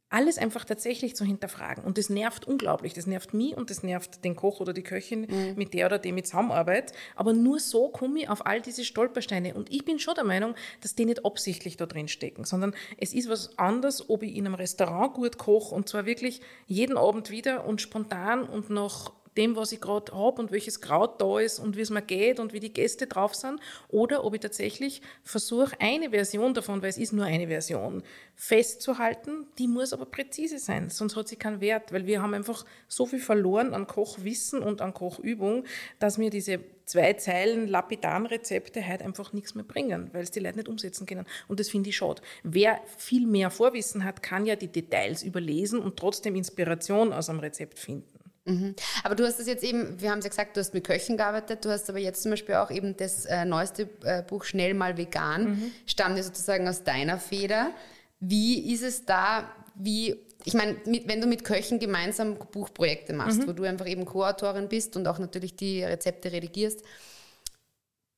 Alles 0.09 0.37
einfach 0.37 0.63
tatsächlich 0.63 1.17
zu 1.17 1.25
hinterfragen. 1.25 1.83
Und 1.83 1.97
das 1.97 2.09
nervt 2.09 2.47
unglaublich. 2.47 2.93
Das 2.93 3.07
nervt 3.07 3.33
mich 3.33 3.57
und 3.57 3.69
das 3.69 3.83
nervt 3.83 4.23
den 4.23 4.37
Koch 4.37 4.61
oder 4.61 4.71
die 4.71 4.83
Köchin, 4.83 5.27
mhm. 5.29 5.55
mit 5.57 5.73
der 5.73 5.87
oder 5.87 5.99
dem 5.99 6.17
ich 6.17 6.25
zusammenarbeite. 6.25 6.93
Aber 7.17 7.33
nur 7.33 7.59
so 7.59 7.89
komme 7.89 8.19
ich 8.19 8.29
auf 8.29 8.45
all 8.45 8.61
diese 8.61 8.85
Stolpersteine. 8.85 9.53
Und 9.53 9.69
ich 9.69 9.83
bin 9.83 9.99
schon 9.99 10.15
der 10.15 10.23
Meinung, 10.23 10.55
dass 10.79 10.95
die 10.95 11.03
nicht 11.03 11.25
absichtlich 11.25 11.75
da 11.75 11.85
drin 11.85 12.07
stecken, 12.07 12.45
sondern 12.45 12.73
es 12.97 13.13
ist 13.13 13.27
was 13.27 13.59
anderes, 13.59 14.09
ob 14.09 14.23
ich 14.23 14.35
in 14.37 14.45
einem 14.45 14.55
Restaurant 14.55 15.13
gut 15.13 15.37
koche 15.37 15.75
und 15.75 15.89
zwar 15.89 16.05
wirklich 16.05 16.39
jeden 16.67 16.97
Abend 16.97 17.29
wieder 17.29 17.65
und 17.65 17.81
spontan 17.81 18.43
und 18.43 18.69
noch 18.69 19.16
dem, 19.37 19.55
was 19.55 19.71
ich 19.71 19.79
gerade 19.79 20.11
habe 20.13 20.41
und 20.41 20.51
welches 20.51 20.81
Kraut 20.81 21.21
da 21.21 21.39
ist 21.39 21.59
und 21.59 21.77
wie 21.77 21.81
es 21.81 21.89
mir 21.89 22.01
geht 22.01 22.39
und 22.39 22.53
wie 22.53 22.59
die 22.59 22.73
Gäste 22.73 23.07
drauf 23.07 23.35
sind, 23.35 23.59
oder 23.89 24.23
ob 24.25 24.33
ich 24.33 24.41
tatsächlich 24.41 25.01
versuche, 25.23 25.79
eine 25.79 26.09
Version 26.09 26.53
davon, 26.53 26.81
weil 26.81 26.89
es 26.89 26.97
ist 26.97 27.13
nur 27.13 27.25
eine 27.25 27.47
Version, 27.47 28.03
festzuhalten, 28.35 29.47
die 29.57 29.67
muss 29.67 29.93
aber 29.93 30.05
präzise 30.05 30.59
sein, 30.59 30.89
sonst 30.89 31.15
hat 31.15 31.27
sie 31.27 31.35
keinen 31.35 31.61
Wert, 31.61 31.91
weil 31.93 32.05
wir 32.05 32.21
haben 32.21 32.33
einfach 32.33 32.65
so 32.87 33.05
viel 33.05 33.19
verloren 33.19 33.73
an 33.73 33.87
Kochwissen 33.87 34.61
und 34.61 34.81
an 34.81 34.93
Kochübung, 34.93 35.63
dass 35.99 36.17
mir 36.17 36.29
diese 36.29 36.59
zwei 36.85 37.13
Zeilen 37.13 37.67
lapidaren 37.67 38.25
Rezepte 38.25 38.85
halt 38.85 39.01
einfach 39.01 39.33
nichts 39.33 39.55
mehr 39.55 39.65
bringen, 39.65 40.09
weil 40.13 40.23
es 40.23 40.31
die 40.31 40.39
Leute 40.39 40.57
nicht 40.57 40.69
umsetzen 40.69 41.05
können. 41.05 41.25
Und 41.47 41.59
das 41.59 41.69
finde 41.69 41.89
ich 41.89 41.97
schade. 41.97 42.21
Wer 42.43 42.79
viel 42.97 43.27
mehr 43.27 43.51
Vorwissen 43.51 44.03
hat, 44.03 44.23
kann 44.23 44.45
ja 44.45 44.55
die 44.55 44.71
Details 44.71 45.21
überlesen 45.21 45.79
und 45.79 45.97
trotzdem 45.97 46.35
Inspiration 46.35 47.13
aus 47.13 47.29
einem 47.29 47.39
Rezept 47.39 47.77
finden. 47.77 48.26
Mhm. 48.47 48.75
Aber 49.03 49.15
du 49.15 49.25
hast 49.25 49.39
das 49.39 49.47
jetzt 49.47 49.63
eben, 49.63 49.99
wir 50.01 50.09
haben 50.09 50.19
es 50.19 50.25
ja 50.25 50.29
gesagt, 50.29 50.55
du 50.55 50.61
hast 50.61 50.73
mit 50.73 50.85
Köchen 50.85 51.17
gearbeitet, 51.17 51.65
du 51.65 51.69
hast 51.69 51.89
aber 51.89 51.99
jetzt 51.99 52.23
zum 52.23 52.31
Beispiel 52.31 52.55
auch 52.55 52.71
eben 52.71 52.95
das 52.95 53.25
äh, 53.25 53.45
neueste 53.45 53.89
äh, 54.03 54.23
Buch 54.23 54.45
Schnell 54.45 54.73
mal 54.73 54.97
vegan, 54.97 55.49
mhm. 55.49 55.71
stammt 55.85 56.17
ja 56.17 56.23
sozusagen 56.23 56.67
aus 56.67 56.83
deiner 56.83 57.19
Feder. 57.19 57.71
Wie 58.19 58.73
ist 58.73 58.83
es 58.83 59.05
da, 59.05 59.51
wie, 59.75 60.15
ich 60.45 60.53
meine, 60.53 60.77
wenn 60.85 61.21
du 61.21 61.27
mit 61.27 61.43
Köchen 61.43 61.79
gemeinsam 61.79 62.37
Buchprojekte 62.51 63.13
machst, 63.13 63.41
mhm. 63.41 63.47
wo 63.47 63.51
du 63.51 63.63
einfach 63.63 63.87
eben 63.87 64.05
Co-Autorin 64.05 64.69
bist 64.69 64.95
und 64.95 65.07
auch 65.07 65.19
natürlich 65.19 65.55
die 65.55 65.83
Rezepte 65.83 66.31
redigierst, 66.31 66.83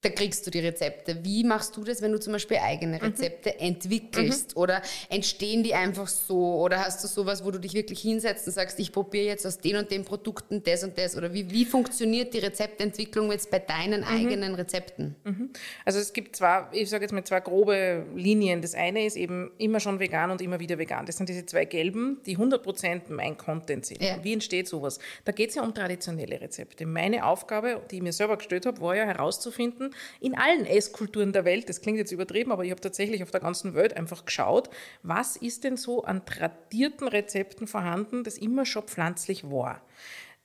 da 0.02 0.10
kriegst 0.10 0.48
du 0.48 0.52
die 0.52 0.60
Rezepte. 0.60 1.26
Wie 1.26 1.44
machst 1.44 1.76
du 1.76 1.84
das, 1.84 2.02
wenn 2.02 2.14
du 2.14 2.20
zum 2.20 2.32
Beispiel 2.32 2.58
eigene 2.58 2.98
mhm. 2.98 3.04
Rezepte 3.04 3.50
mhm. 3.50 3.66
entwickelst? 3.66 4.56
Mhm. 4.56 4.62
Oder 4.62 4.82
entstehen 5.10 5.62
die 5.62 5.74
einfach 5.74 6.08
so? 6.08 6.56
Oder 6.62 6.86
hast 6.86 7.04
du 7.04 7.08
sowas, 7.10 7.44
wo 7.44 7.52
du 7.52 7.60
dich 7.60 7.74
wirklich 7.74 8.00
hinsetzt 8.00 8.48
und 8.48 8.54
sagst, 8.54 8.80
ich 8.80 8.94
probiere 8.94 9.26
jetzt 9.26 9.46
aus 9.46 9.60
den 9.60 9.76
und 9.76 9.92
den 9.92 10.06
Produkten 10.06 10.64
das 10.64 10.86
und 10.86 10.98
das? 10.98 11.18
Oder 11.18 11.34
wie, 11.34 11.52
wie 11.52 11.66
funktioniert 11.66 12.34
die 12.34 12.40
Rezeptentwicklung 12.40 13.30
jetzt 13.32 13.52
bei 13.52 13.60
deinen 13.60 14.02
mhm. 14.02 14.08
eigenen 14.08 14.56
Rezepten? 14.56 15.16
Mhm. 15.26 15.50
Also 15.84 16.00
es 16.00 16.14
gibt 16.14 16.38
zwar, 16.38 16.74
ich 16.74 16.90
sage 16.90 17.04
jetzt 17.04 17.12
mal 17.12 17.26
zwei 17.26 17.42
grobe 17.42 18.06
Linien. 18.16 18.62
Das 18.62 18.76
eine 18.76 19.06
ist 19.06 19.18
eben 19.18 19.52
immer 19.58 19.82
schon 19.82 20.00
vegan 20.00 20.32
und 20.32 20.42
immer 20.42 20.62
wieder 20.62 20.78
vegan. 20.78 21.06
Das 21.08 21.18
sind 21.18 21.28
diese 21.28 21.46
zwei 21.46 21.66
gelben, 21.66 22.22
die 22.26 22.38
100% 22.38 23.02
mein 23.10 23.38
Content 23.38 23.86
sind. 23.86 24.02
Ja. 24.02 24.24
Wie 24.24 24.32
entsteht 24.32 24.70
sowas? 24.70 25.00
Da 25.26 25.34
geht 25.34 25.50
es 25.50 25.56
ja 25.56 25.64
um 25.64 25.74
traditionelle 25.74 26.40
Rezepte. 26.40 26.86
Meine 26.86 27.26
Aufgabe, 27.26 27.82
die 27.92 27.98
ich 27.98 28.02
mir 28.02 28.14
selber 28.14 28.38
gestellt 28.38 28.66
habe, 28.66 28.80
war 28.80 28.96
ja 28.96 29.04
herauszufinden, 29.04 29.89
in 30.20 30.38
allen 30.38 30.66
Esskulturen 30.66 31.34
der 31.34 31.46
Welt, 31.46 31.70
das 31.70 31.82
klingt 31.82 31.98
jetzt 31.98 32.12
übertrieben, 32.12 32.52
aber 32.52 32.64
ich 32.64 32.72
habe 32.72 32.82
tatsächlich 32.82 33.24
auf 33.24 33.32
der 33.32 33.40
ganzen 33.40 33.74
Welt 33.76 33.96
einfach 33.96 34.26
geschaut, 34.26 34.70
was 35.04 35.36
ist 35.36 35.64
denn 35.64 35.78
so 35.78 36.04
an 36.04 36.26
tradierten 36.26 37.08
Rezepten 37.08 37.68
vorhanden, 37.68 38.24
das 38.24 38.38
immer 38.38 38.66
schon 38.66 38.84
pflanzlich 38.84 39.50
war. 39.50 39.82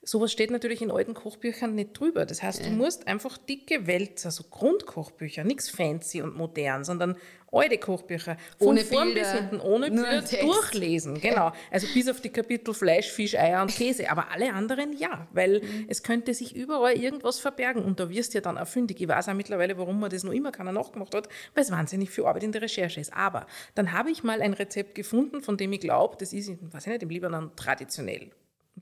Sowas 0.05 0.31
steht 0.31 0.51
natürlich 0.51 0.83
in 0.83 0.91
alten 0.91 1.15
Kochbüchern 1.15 1.73
nicht 1.73 1.99
drüber. 1.99 2.27
Das 2.27 2.43
heißt, 2.43 2.65
du 2.65 2.69
musst 2.69 3.07
einfach 3.07 3.37
dicke 3.37 3.87
Wälzer, 3.87 4.29
so 4.29 4.43
Grundkochbücher, 4.43 5.43
nichts 5.43 5.69
fancy 5.69 6.21
und 6.21 6.37
modern, 6.37 6.83
sondern 6.83 7.17
alte 7.51 7.77
Kochbücher, 7.79 8.37
von 8.59 8.67
ohne 8.67 8.83
vorn 8.83 9.13
bis 9.13 9.31
hinten, 9.31 9.59
ohne 9.59 9.89
Bilder, 9.89 10.21
durchlesen. 10.21 11.19
Genau. 11.19 11.51
Also 11.71 11.87
bis 11.93 12.07
auf 12.07 12.21
die 12.21 12.29
Kapitel 12.29 12.73
Fleisch, 12.73 13.09
Fisch, 13.09 13.35
Eier 13.35 13.61
und 13.61 13.73
Käse. 13.73 14.09
Aber 14.09 14.31
alle 14.31 14.53
anderen 14.53 14.95
ja, 14.97 15.27
weil 15.31 15.61
mhm. 15.61 15.85
es 15.87 16.03
könnte 16.03 16.33
sich 16.33 16.55
überall 16.55 16.93
irgendwas 16.93 17.39
verbergen. 17.39 17.83
Und 17.83 17.99
da 17.99 18.09
wirst 18.09 18.33
du 18.33 18.37
ja 18.37 18.41
dann 18.41 18.57
auch 18.57 18.67
fündig. 18.67 19.01
Ich 19.01 19.07
weiß 19.07 19.29
auch 19.29 19.33
mittlerweile, 19.33 19.77
warum 19.77 19.99
man 19.99 20.09
das 20.09 20.23
noch 20.23 20.33
immer 20.33 20.51
keiner 20.51 20.71
nachgemacht 20.71 21.15
hat, 21.15 21.27
weil 21.53 21.63
es 21.63 21.71
wahnsinnig 21.71 22.11
viel 22.11 22.25
Arbeit 22.25 22.43
in 22.43 22.51
der 22.51 22.61
Recherche 22.61 22.99
ist. 22.99 23.13
Aber 23.13 23.47
dann 23.73 23.91
habe 23.91 24.11
ich 24.11 24.23
mal 24.23 24.41
ein 24.41 24.53
Rezept 24.53 24.93
gefunden, 24.95 25.41
von 25.41 25.57
dem 25.57 25.73
ich 25.73 25.79
glaube, 25.79 26.15
das 26.19 26.33
ist, 26.33 26.49
weiß 26.49 26.87
ich 26.87 26.93
nicht, 26.93 27.03
im 27.03 27.09
Libanon 27.09 27.51
traditionell 27.55 28.29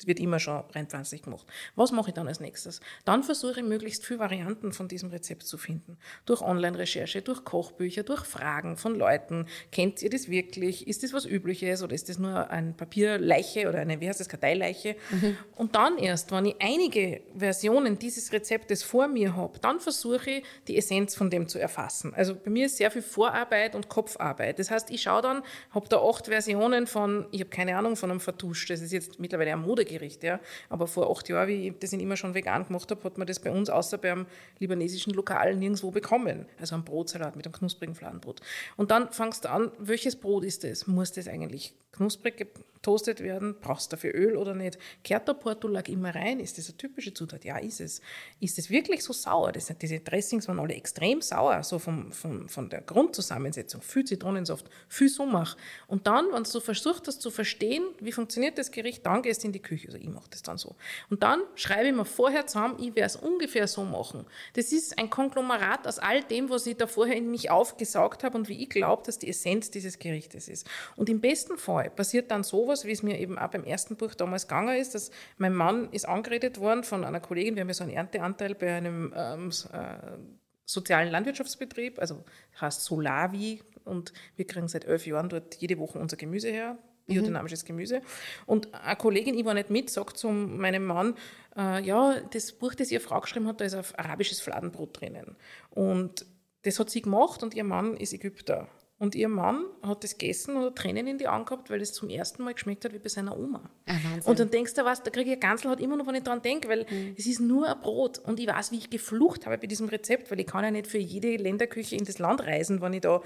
Wird 0.06 0.20
immer 0.20 0.40
schon 0.40 0.64
rein 0.74 0.88
pflanzlich 0.88 1.22
gemacht. 1.22 1.46
Was 1.76 1.92
mache 1.92 2.10
ich 2.10 2.14
dann 2.16 2.28
als 2.28 2.40
nächstes? 2.40 2.82
Dann 3.06 3.22
versuche 3.22 3.60
ich 3.60 3.66
möglichst 3.66 4.06
viele 4.06 4.20
Varianten 4.20 4.74
von 4.74 4.88
diesem 4.88 5.12
Rezept 5.12 5.44
zu 5.44 5.60
finden. 5.60 5.98
Durch 6.26 6.42
Online-Recherche, 6.42 7.22
durch 7.22 7.44
Kochbücher, 7.44 8.02
durch 8.02 8.26
Fragen 8.26 8.76
von 8.76 8.96
Leuten. 8.96 9.46
Kennt 9.72 10.02
ihr 10.02 10.10
das 10.10 10.30
wirklich? 10.30 10.88
Ist 10.88 11.04
das 11.04 11.14
was 11.14 11.26
Übliches 11.26 11.84
oder 11.84 11.94
ist 11.94 12.10
das 12.10 12.18
nur 12.18 12.50
ein 12.50 12.76
Papierleiche 12.76 13.70
oder 13.70 13.80
eine, 13.80 14.02
wie 14.02 14.10
heißt 14.10 14.20
das, 14.20 14.30
Karteileiche? 14.30 14.96
Mhm. 15.12 15.38
Und 15.56 15.76
dann 15.76 16.00
erst, 16.00 16.32
wenn 16.32 16.46
ich 16.46 16.56
einige 16.60 17.22
Versionen 17.36 18.00
dieses 18.00 18.34
Rezeptes 18.34 18.82
vor 18.82 19.08
mir 19.08 19.36
habe, 19.36 19.60
dann 19.60 19.80
versuche 19.80 20.32
ich, 20.32 20.44
die 20.68 20.78
Essenz 20.78 21.14
von 21.14 21.30
dem 21.30 21.48
zu 21.48 21.60
erfassen. 21.60 22.16
Also 22.16 22.36
bei 22.36 22.50
mir 22.50 22.66
ist 22.66 22.78
sehr 22.78 22.90
viel 22.90 23.04
Vorarbeit 23.04 23.76
und 23.76 23.90
Kopfarbeit. 23.90 24.58
Das 24.58 24.72
heißt, 24.72 24.90
ich 24.90 25.04
schaue 25.04 25.22
dann, 25.22 25.44
habe 25.70 25.88
da 25.88 25.98
acht 26.02 26.28
Versionen 26.28 26.88
von, 26.88 27.28
ich 27.32 27.42
habe 27.42 27.52
keine 27.52 27.78
Ahnung, 27.78 27.96
von 27.96 28.10
einem 28.10 28.20
Vertusch. 28.20 28.66
Das 28.68 28.82
ist 28.82 28.92
jetzt 28.92 29.20
mittlerweile 29.20 29.52
ein 29.54 29.62
Mode 29.62 29.83
Modegericht. 29.84 30.24
Ja. 30.24 30.40
Aber 30.70 30.88
vor 30.88 31.10
acht 31.12 31.30
Jahren, 31.30 31.48
wie 31.48 31.70
ich 31.70 31.80
das 31.80 31.94
immer 31.94 32.18
schon 32.18 32.34
vegan 32.34 32.66
gemacht 32.66 32.90
habe, 32.92 33.04
hat 33.04 33.18
man 33.18 33.28
das 33.28 33.40
bei 33.40 33.52
uns 33.52 33.70
außer 33.70 33.98
beim 33.98 34.26
libanesischen 34.60 35.14
Lokal 35.14 35.56
nirgendwo 35.56 35.92
bekommen. 35.92 36.46
Also 36.60 36.76
ein 36.76 36.84
Brotsalat 36.84 37.36
mit 37.36 37.46
einem 37.46 37.54
knusprigen 37.54 37.96
Fladenbrot. 37.96 38.42
Und 38.78 38.92
dann 38.92 39.12
fangst 39.12 39.46
du 39.46 39.50
an, 39.50 39.72
welches 39.80 40.16
Brot 40.16 40.44
ist 40.44 40.64
das? 40.64 40.88
Muss 40.88 41.12
das 41.12 41.28
eigentlich 41.28 41.74
knusprig 41.92 42.48
toastet 42.84 43.22
werden, 43.22 43.56
brauchst 43.60 43.92
du 43.92 43.96
dafür 43.96 44.14
Öl 44.14 44.38
oder 44.38 44.54
nicht? 44.54 44.78
Kehrt 45.04 45.28
der 45.28 45.34
Portulak 45.34 45.90
immer 45.90 46.14
rein? 46.14 46.40
Ist 46.40 46.58
das 46.58 46.68
eine 46.68 46.78
typische 46.78 47.14
Zutat? 47.14 47.44
Ja, 47.46 47.58
ist 47.58 47.82
es. 47.82 48.02
Ist 48.40 48.60
es 48.60 48.70
wirklich 48.70 49.04
so 49.04 49.14
sauer? 49.14 49.52
Das, 49.52 49.74
diese 49.82 50.00
Dressings 50.02 50.48
waren 50.48 50.60
alle 50.60 50.76
extrem 50.76 51.22
sauer, 51.22 51.64
so 51.64 51.80
vom, 51.80 52.12
vom, 52.12 52.48
von 52.48 52.70
der 52.70 52.82
Grundzusammensetzung. 52.82 53.82
Viel 53.82 54.04
Zitronensaft, 54.04 54.70
viel 54.88 55.10
Sumach. 55.10 55.58
Und 55.88 56.06
dann, 56.06 56.26
wenn 56.32 56.44
du 56.44 56.60
versucht 56.60 57.08
hast 57.08 57.22
zu 57.22 57.32
verstehen, 57.32 57.84
wie 58.00 58.12
funktioniert 58.12 58.58
das 58.58 58.70
Gericht, 58.70 59.06
dann 59.06 59.22
gehst 59.22 59.44
du 59.44 59.48
in 59.48 59.54
die 59.54 59.62
Küche. 59.62 59.88
Also 59.88 59.98
ich 59.98 60.10
mache 60.10 60.30
das 60.30 60.44
dann 60.44 60.58
so. 60.58 60.76
Und 61.10 61.24
dann 61.24 61.42
schreibe 61.56 61.88
ich 61.88 61.96
mir 61.96 62.06
vorher 62.06 62.46
zusammen, 62.46 62.76
ich 62.80 62.96
werde 62.96 63.08
es 63.08 63.16
ungefähr 63.16 63.68
so 63.68 63.84
machen. 63.86 64.26
Das 64.54 64.72
ist 64.72 64.98
ein 65.00 65.10
Konglomerat 65.10 65.88
aus 65.88 66.00
all 66.00 66.22
dem, 66.22 66.50
was 66.50 66.68
ich 66.68 66.76
da 66.76 66.86
vorher 66.86 67.16
in 67.16 67.32
mich 67.32 67.50
aufgesaugt 67.50 68.24
habe 68.24 68.38
und 68.38 68.50
wie 68.50 68.62
ich 68.62 68.70
glaube, 68.70 69.04
dass 69.06 69.20
die 69.20 69.30
Essenz 69.30 69.72
dieses 69.72 70.00
Gerichtes 70.00 70.50
ist. 70.50 70.68
Und 70.98 71.10
im 71.10 71.22
besten 71.22 71.58
Fall 71.58 71.90
passiert 71.90 72.30
dann 72.30 72.44
sowas, 72.44 72.73
sowas, 72.76 72.86
wie 72.86 72.92
es 72.92 73.04
mir 73.04 73.20
eben 73.20 73.38
auch 73.38 73.50
beim 73.50 73.64
ersten 73.64 73.96
Buch 73.96 74.14
damals 74.16 74.48
gegangen 74.48 74.76
ist, 74.78 74.96
dass 74.96 75.12
mein 75.38 75.54
Mann 75.54 75.90
ist 75.92 76.08
angeredet 76.08 76.60
worden 76.60 76.84
von 76.84 77.04
einer 77.04 77.20
Kollegin, 77.20 77.56
wir 77.56 77.62
haben 77.62 77.70
ja 77.70 77.74
so 77.74 77.84
einen 77.84 77.94
Ernteanteil 77.94 78.56
bei 78.56 78.76
einem 78.76 79.14
ähm, 79.16 79.50
äh, 79.72 80.18
sozialen 80.66 81.12
Landwirtschaftsbetrieb, 81.12 82.00
also 82.00 82.24
heißt 82.60 82.84
Solavi 82.84 83.62
und 83.86 84.14
wir 84.36 84.48
kriegen 84.48 84.68
seit 84.68 84.86
elf 84.86 85.06
Jahren 85.06 85.30
dort 85.30 85.56
jede 85.56 85.78
Woche 85.78 86.00
unser 86.00 86.18
Gemüse 86.18 86.50
her, 86.50 86.78
biodynamisches 87.06 87.66
Gemüse. 87.66 88.02
Und 88.46 88.74
eine 88.74 88.96
Kollegin, 88.96 89.38
ich 89.38 89.46
war 89.46 89.54
nicht 89.54 89.70
mit, 89.70 89.90
sagt 89.90 90.18
zu 90.18 90.30
meinem 90.30 90.86
Mann, 90.86 91.16
äh, 91.58 91.84
ja, 91.84 92.20
das 92.32 92.54
Buch, 92.54 92.74
das 92.74 92.92
ihre 92.92 93.02
Frau 93.02 93.20
geschrieben 93.20 93.48
hat, 93.48 93.62
da 93.62 93.66
ist 93.66 93.76
ein 93.76 93.84
arabisches 93.98 94.40
Fladenbrot 94.40 95.00
drinnen. 95.00 95.36
Und 95.70 96.26
das 96.64 96.80
hat 96.80 96.90
sie 96.90 97.02
gemacht 97.02 97.44
und 97.44 97.54
ihr 97.54 97.66
Mann 97.66 97.98
ist 97.98 98.14
Ägypter. 98.14 98.68
Und 99.04 99.16
ihr 99.16 99.28
Mann 99.28 99.66
hat 99.82 100.06
das 100.06 100.18
gegessen 100.18 100.56
und 100.56 100.64
hat 100.64 100.78
Tränen 100.78 101.08
in 101.08 101.18
die 101.18 101.28
Augen 101.28 101.44
gehabt, 101.44 101.70
weil 101.70 101.82
es 101.82 101.92
zum 101.92 102.10
ersten 102.10 102.42
Mal 102.42 102.54
geschmeckt 102.54 102.86
hat 102.86 102.94
wie 102.94 103.00
bei 103.00 103.10
seiner 103.10 103.38
Oma. 103.38 103.70
Ah, 103.86 103.96
und 104.24 104.40
dann 104.40 104.50
denkst 104.50 104.76
du, 104.76 104.86
was, 104.86 105.04
da 105.04 105.12
kriege 105.12 105.34
ich 105.34 105.40
Ganzel 105.42 105.72
halt 105.72 105.82
immer 105.82 105.98
noch, 105.98 106.08
wenn 106.08 106.16
ich 106.16 106.24
dran 106.24 106.42
denke, 106.42 106.70
weil 106.70 106.86
mhm. 106.90 107.14
es 107.18 107.26
ist 107.26 107.42
nur 107.42 107.68
ein 107.68 107.82
Brot. 107.82 108.20
Und 108.20 108.40
ich 108.40 108.48
weiß, 108.48 108.72
wie 108.72 108.78
ich 108.78 108.90
geflucht 108.90 109.46
habe 109.46 109.58
bei 109.58 109.68
diesem 109.68 109.90
Rezept, 109.90 110.32
weil 110.32 110.40
ich 110.40 110.48
kann 110.48 110.64
ja 110.64 110.72
nicht 110.72 110.88
für 110.88 111.00
jede 111.00 111.36
Länderküche 111.36 111.98
in 111.98 112.06
das 112.06 112.18
Land 112.18 112.44
reisen, 112.44 112.80
wenn 112.80 112.94
ich 112.94 113.02
da 113.02 113.22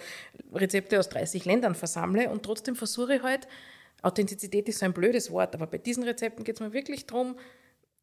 Rezepte 0.52 0.98
aus 0.98 1.10
30 1.10 1.46
Ländern 1.46 1.76
versammle. 1.76 2.32
Und 2.32 2.42
trotzdem 2.42 2.76
versuche 2.76 3.18
ich 3.18 3.22
halt, 3.22 3.48
Authentizität 4.02 4.68
ist 4.70 4.80
so 4.80 4.86
ein 4.88 4.94
blödes 4.94 5.30
Wort, 5.30 5.54
aber 5.54 5.68
bei 5.68 5.78
diesen 5.78 6.04
Rezepten 6.04 6.44
geht 6.44 6.56
es 6.56 6.60
mir 6.60 6.74
wirklich 6.74 7.06
darum, 7.06 7.36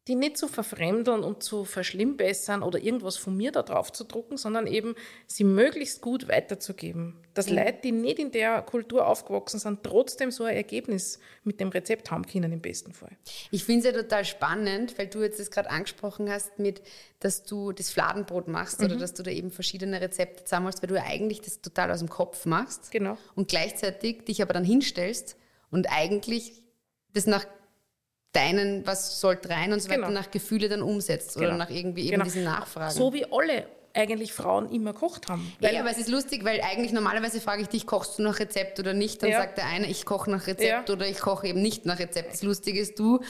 die 0.07 0.13
nicht 0.13 0.37
zu 0.37 0.47
verfremdeln 0.47 1.23
und 1.23 1.41
zu 1.41 1.65
verschlimmbessern 1.65 2.61
oder 2.61 2.79
irgendwas 2.79 3.17
von 3.17 3.35
mir 3.35 3.51
da 3.51 3.63
drauf 3.63 3.91
zu 3.91 4.03
drucken, 4.03 4.37
sondern 4.37 4.67
eben 4.67 4.93
sie 5.25 5.43
möglichst 5.43 6.01
gut 6.01 6.27
weiterzugeben. 6.27 7.15
Dass 7.33 7.49
mhm. 7.49 7.55
Leute, 7.55 7.79
die 7.83 7.91
nicht 7.91 8.19
in 8.19 8.31
der 8.31 8.61
Kultur 8.61 9.07
aufgewachsen 9.07 9.59
sind, 9.59 9.81
trotzdem 9.83 10.29
so 10.29 10.43
ein 10.43 10.55
Ergebnis 10.55 11.19
mit 11.43 11.59
dem 11.59 11.69
Rezept 11.69 12.11
haben 12.11 12.25
können 12.27 12.51
im 12.51 12.61
besten 12.61 12.93
Fall. 12.93 13.17
Ich 13.49 13.65
finde 13.65 13.87
es 13.87 13.95
ja 13.95 13.99
total 13.99 14.25
spannend, 14.25 14.95
weil 14.99 15.07
du 15.07 15.23
jetzt 15.23 15.39
das 15.39 15.49
gerade 15.49 15.71
angesprochen 15.71 16.29
hast 16.29 16.59
mit, 16.59 16.83
dass 17.19 17.43
du 17.43 17.71
das 17.71 17.89
Fladenbrot 17.89 18.47
machst 18.47 18.81
mhm. 18.81 18.85
oder 18.85 18.97
dass 18.97 19.15
du 19.15 19.23
da 19.23 19.31
eben 19.31 19.49
verschiedene 19.49 19.99
Rezepte 20.01 20.43
zusammenholst, 20.43 20.83
weil 20.83 20.89
du 20.89 20.95
ja 20.95 21.03
eigentlich 21.03 21.41
das 21.41 21.61
total 21.61 21.89
aus 21.89 21.99
dem 21.99 22.09
Kopf 22.09 22.45
machst. 22.45 22.91
Genau. 22.91 23.17
Und 23.33 23.47
gleichzeitig 23.47 24.25
dich 24.25 24.43
aber 24.43 24.53
dann 24.53 24.65
hinstellst 24.65 25.35
und 25.71 25.87
eigentlich 25.89 26.61
das 27.13 27.25
nach 27.25 27.45
deinen, 28.35 28.85
was 28.85 29.19
sollte 29.19 29.49
rein 29.49 29.73
und 29.73 29.81
so 29.81 29.89
weiter, 29.89 30.01
genau. 30.01 30.11
nach 30.11 30.31
Gefühle 30.31 30.69
dann 30.69 30.81
umsetzt 30.81 31.35
genau. 31.35 31.47
oder 31.47 31.57
nach 31.57 31.69
irgendwie 31.69 32.03
eben 32.03 32.11
genau. 32.11 32.23
diesen 32.25 32.43
Nachfragen. 32.43 32.93
So 32.93 33.13
wie 33.13 33.25
alle 33.31 33.65
eigentlich 33.95 34.33
Frauen 34.33 34.69
immer 34.71 34.93
kocht 34.93 35.29
haben. 35.29 35.53
Weil 35.61 35.73
ja, 35.73 35.79
aber 35.79 35.89
es 35.89 35.97
ist 35.97 36.09
lustig, 36.09 36.43
weil 36.43 36.61
eigentlich 36.61 36.91
normalerweise 36.91 37.39
frage 37.39 37.61
ich 37.61 37.69
dich, 37.69 37.87
kochst 37.87 38.19
du 38.19 38.23
nach 38.23 38.39
Rezept 38.39 38.79
oder 38.79 38.93
nicht? 38.93 39.23
Dann 39.23 39.29
ja. 39.29 39.39
sagt 39.39 39.57
der 39.57 39.67
eine, 39.67 39.87
ich 39.87 40.05
koche 40.05 40.29
nach 40.29 40.47
Rezept 40.47 40.89
ja. 40.89 40.93
oder 40.93 41.07
ich 41.07 41.19
koche 41.19 41.47
eben 41.47 41.61
nicht 41.61 41.85
nach 41.85 41.97
Rezept. 41.97 42.33
Das 42.33 42.43
Lustige 42.43 42.79
ist, 42.79 42.99
du 42.99 43.21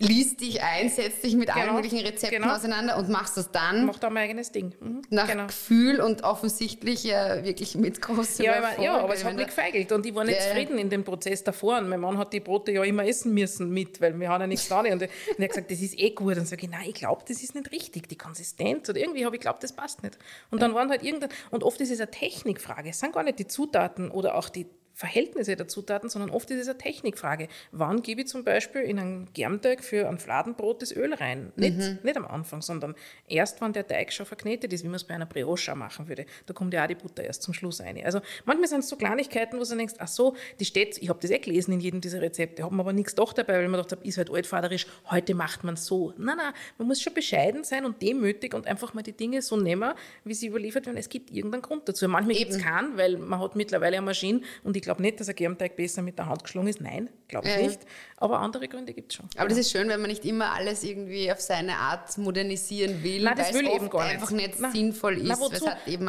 liest 0.00 0.40
dich 0.40 0.62
ein, 0.62 0.88
setzt 0.88 1.22
dich 1.22 1.36
mit 1.36 1.48
genau. 1.48 1.60
allen 1.60 1.74
möglichen 1.74 1.98
Rezepten 1.98 2.42
genau. 2.42 2.54
auseinander 2.54 2.96
und 2.96 3.10
machst 3.10 3.36
das 3.36 3.52
dann. 3.52 3.84
Macht 3.84 4.02
auch 4.04 4.10
mein 4.10 4.24
eigenes 4.24 4.50
Ding. 4.50 4.74
Mhm. 4.80 5.02
Nach 5.10 5.28
genau. 5.28 5.46
Gefühl 5.46 6.00
und 6.00 6.24
offensichtlich 6.24 7.04
ja 7.04 7.44
wirklich 7.44 7.76
mit 7.76 8.00
großem 8.00 8.46
ja, 8.46 8.52
Erfolg. 8.52 8.84
Ja, 8.84 8.98
aber 8.98 9.14
es 9.14 9.24
hat 9.24 9.36
mich 9.36 9.46
gefeigelt 9.46 9.92
und 9.92 10.06
ich 10.06 10.14
war 10.14 10.24
nicht 10.24 10.40
ja. 10.40 10.46
zufrieden 10.46 10.78
in 10.78 10.88
dem 10.88 11.04
Prozess 11.04 11.44
davor. 11.44 11.78
Und 11.78 11.90
mein 11.90 12.00
Mann 12.00 12.16
hat 12.16 12.32
die 12.32 12.40
Brote 12.40 12.72
ja 12.72 12.82
immer 12.82 13.04
essen 13.04 13.34
müssen 13.34 13.70
mit, 13.70 14.00
weil 14.00 14.18
wir 14.18 14.30
haben 14.30 14.40
ja 14.40 14.46
nichts 14.46 14.68
da. 14.68 14.80
Und, 14.80 14.90
und 14.90 15.02
er 15.02 15.08
hat 15.38 15.48
gesagt, 15.50 15.70
das 15.70 15.82
ist 15.82 15.98
eh 15.98 16.10
gut. 16.10 16.38
Und 16.38 16.48
sage 16.48 16.64
ich, 16.64 16.70
nein, 16.70 16.86
ich 16.88 16.94
glaube, 16.94 17.22
das 17.28 17.42
ist 17.42 17.54
nicht 17.54 17.70
richtig, 17.70 18.08
die 18.08 18.16
Konsistenz. 18.16 18.88
Oder 18.88 19.00
irgendwie 19.00 19.26
habe 19.26 19.36
ich 19.36 19.40
geglaubt, 19.40 19.62
das 19.62 19.74
passt 19.74 20.02
nicht. 20.02 20.18
Und 20.50 20.62
dann 20.62 20.74
waren 20.74 20.88
halt 20.88 21.02
irgendein, 21.02 21.28
und 21.50 21.62
oft 21.62 21.78
ist 21.80 21.90
es 21.90 22.00
eine 22.00 22.10
Technikfrage. 22.10 22.88
Es 22.88 23.00
sind 23.00 23.12
gar 23.12 23.22
nicht 23.22 23.38
die 23.38 23.46
Zutaten 23.46 24.10
oder 24.10 24.34
auch 24.34 24.48
die 24.48 24.66
Verhältnisse 24.94 25.56
der 25.56 25.68
Zutaten, 25.68 26.10
sondern 26.10 26.30
oft 26.30 26.50
ist 26.50 26.60
es 26.60 26.68
eine 26.68 26.78
Technikfrage. 26.78 27.48
Wann 27.72 28.02
gebe 28.02 28.20
ich 28.22 28.28
zum 28.28 28.44
Beispiel 28.44 28.82
in 28.82 28.98
einen 28.98 29.32
Germteig 29.32 29.82
für 29.82 30.08
ein 30.08 30.18
Fladenbrot 30.18 30.82
das 30.82 30.94
Öl 30.94 31.14
rein? 31.14 31.52
Nicht, 31.56 31.78
mhm. 31.78 31.98
nicht 32.02 32.16
am 32.16 32.26
Anfang, 32.26 32.60
sondern 32.60 32.94
erst, 33.26 33.60
wenn 33.60 33.72
der 33.72 33.86
Teig 33.86 34.12
schon 34.12 34.26
verknetet 34.26 34.72
ist, 34.72 34.84
wie 34.84 34.88
man 34.88 34.96
es 34.96 35.04
bei 35.04 35.14
einer 35.14 35.26
Brioche 35.26 35.74
machen 35.74 36.08
würde. 36.08 36.26
Da 36.46 36.52
kommt 36.52 36.74
ja 36.74 36.84
auch 36.84 36.88
die 36.88 36.94
Butter 36.94 37.24
erst 37.24 37.42
zum 37.42 37.54
Schluss 37.54 37.80
rein. 37.80 37.98
Also 38.04 38.20
manchmal 38.44 38.68
sind 38.68 38.80
es 38.80 38.88
so 38.88 38.96
Kleinigkeiten, 38.96 39.58
wo 39.58 39.64
du 39.64 39.76
denkst, 39.76 39.94
ach 39.98 40.08
so, 40.08 40.36
die 40.58 40.64
steht, 40.64 40.98
ich 40.98 41.08
habe 41.08 41.18
das 41.20 41.30
eh 41.30 41.38
gelesen 41.38 41.72
in 41.72 41.80
jedem 41.80 42.00
dieser 42.00 42.20
Rezepte, 42.20 42.62
habe 42.62 42.74
mir 42.74 42.82
aber 42.82 42.92
nichts 42.92 43.14
doch 43.14 43.32
dabei, 43.32 43.54
weil 43.54 43.64
ich 43.64 43.70
mir 43.70 43.76
gedacht 43.78 43.92
habe, 43.92 44.04
ist 44.06 44.18
halt 44.18 44.30
altvaterisch, 44.30 44.86
heute 45.10 45.34
macht 45.34 45.64
man 45.64 45.74
es 45.74 45.86
so. 45.86 46.12
Nein, 46.18 46.36
nein, 46.36 46.52
man 46.78 46.88
muss 46.88 47.00
schon 47.00 47.14
bescheiden 47.14 47.64
sein 47.64 47.84
und 47.84 48.02
demütig 48.02 48.54
und 48.54 48.66
einfach 48.66 48.94
mal 48.94 49.02
die 49.02 49.12
Dinge 49.12 49.42
so 49.42 49.56
nehmen, 49.56 49.94
wie 50.24 50.34
sie 50.34 50.48
überliefert 50.48 50.86
werden. 50.86 50.98
Es 50.98 51.08
gibt 51.08 51.30
irgendeinen 51.30 51.62
Grund 51.62 51.88
dazu. 51.88 52.06
Manchmal 52.08 52.36
gibt 52.36 52.52
es 52.52 52.58
keinen, 52.58 52.96
weil 52.96 53.16
man 53.16 53.40
hat 53.40 53.56
mittlerweile 53.56 53.96
eine 53.96 54.06
Maschine 54.06 54.42
und 54.62 54.76
ich 54.80 54.84
glaube 54.84 55.02
nicht, 55.02 55.20
dass 55.20 55.28
ein 55.28 55.36
Germteig 55.36 55.76
besser 55.76 56.00
mit 56.00 56.18
der 56.18 56.26
Hand 56.26 56.42
geschlungen 56.42 56.68
ist. 56.68 56.80
Nein, 56.80 57.10
glaube 57.28 57.48
ich 57.48 57.54
ja. 57.54 57.60
nicht. 57.60 57.80
Aber 58.16 58.38
andere 58.38 58.66
Gründe 58.66 58.94
gibt 58.94 59.12
es 59.12 59.16
schon. 59.16 59.26
Aber 59.34 59.42
ja. 59.42 59.48
das 59.48 59.58
ist 59.58 59.70
schön, 59.70 59.88
wenn 59.90 60.00
man 60.00 60.08
nicht 60.08 60.24
immer 60.24 60.54
alles 60.54 60.82
irgendwie 60.82 61.30
auf 61.30 61.40
seine 61.40 61.76
Art 61.76 62.16
modernisieren 62.16 63.02
will, 63.02 63.22
Nein, 63.22 63.36
das 63.36 63.52
will 63.52 63.66
es 63.66 63.74
eben 63.74 63.90
gar 63.90 64.04
nicht. 64.04 64.14
einfach 64.14 64.30
nicht 64.30 64.58
Nein. 64.58 64.72
sinnvoll 64.72 65.18
ist. 65.18 65.26
Na, 65.26 65.38
wozu? 65.38 65.66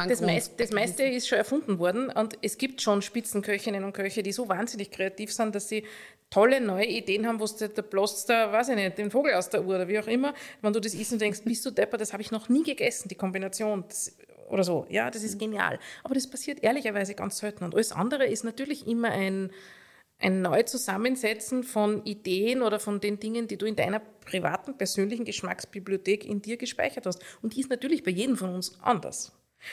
das, 0.08 0.20
meist, 0.22 0.58
das 0.58 0.70
meiste 0.70 1.02
ist 1.02 1.28
schon 1.28 1.36
erfunden 1.36 1.78
worden 1.78 2.08
und 2.08 2.38
es 2.40 2.56
gibt 2.56 2.80
schon 2.80 3.02
Spitzenköchinnen 3.02 3.84
und 3.84 3.92
Köche, 3.92 4.22
die 4.22 4.32
so 4.32 4.48
wahnsinnig 4.48 4.90
kreativ 4.90 5.30
sind, 5.32 5.54
dass 5.54 5.68
sie 5.68 5.84
tolle 6.30 6.62
neue 6.62 6.86
Ideen 6.86 7.26
haben, 7.26 7.40
wo 7.40 7.46
du 7.46 7.68
da 7.68 7.82
bloß 7.82 8.24
da, 8.24 8.50
weiß 8.50 8.70
ich 8.70 8.76
nicht, 8.76 8.96
den 8.96 9.10
Vogel 9.10 9.34
aus 9.34 9.50
der 9.50 9.60
Uhr 9.60 9.74
oder 9.74 9.86
wie 9.86 9.98
auch 9.98 10.06
immer, 10.06 10.32
wenn 10.62 10.72
du 10.72 10.80
das 10.80 10.94
isst 10.94 11.12
und 11.12 11.20
denkst, 11.20 11.40
bist 11.44 11.64
du 11.66 11.70
depper, 11.70 11.98
das 11.98 12.14
habe 12.14 12.22
ich 12.22 12.30
noch 12.30 12.48
nie 12.48 12.62
gegessen, 12.62 13.08
die 13.10 13.16
Kombination. 13.16 13.84
Das, 13.86 14.16
oder 14.52 14.64
so. 14.64 14.86
Ja, 14.90 15.10
das 15.10 15.22
ist 15.22 15.38
genial. 15.38 15.78
Aber 16.04 16.14
das 16.14 16.28
passiert 16.28 16.62
ehrlicherweise 16.62 17.14
ganz 17.14 17.38
selten. 17.38 17.64
Und 17.64 17.74
alles 17.74 17.90
andere 17.90 18.26
ist 18.26 18.44
natürlich 18.44 18.86
immer 18.86 19.10
ein, 19.10 19.50
ein 20.18 20.42
Neuzusammensetzen 20.42 21.64
von 21.64 22.04
Ideen 22.04 22.62
oder 22.62 22.78
von 22.78 23.00
den 23.00 23.18
Dingen, 23.18 23.48
die 23.48 23.56
du 23.56 23.66
in 23.66 23.76
deiner 23.76 24.00
privaten, 24.00 24.76
persönlichen 24.76 25.24
Geschmacksbibliothek 25.24 26.26
in 26.26 26.42
dir 26.42 26.58
gespeichert 26.58 27.06
hast. 27.06 27.22
Und 27.40 27.56
die 27.56 27.60
ist 27.60 27.70
natürlich 27.70 28.02
bei 28.02 28.10
jedem 28.10 28.36
von 28.36 28.54
uns 28.54 28.78
anders. 28.82 29.32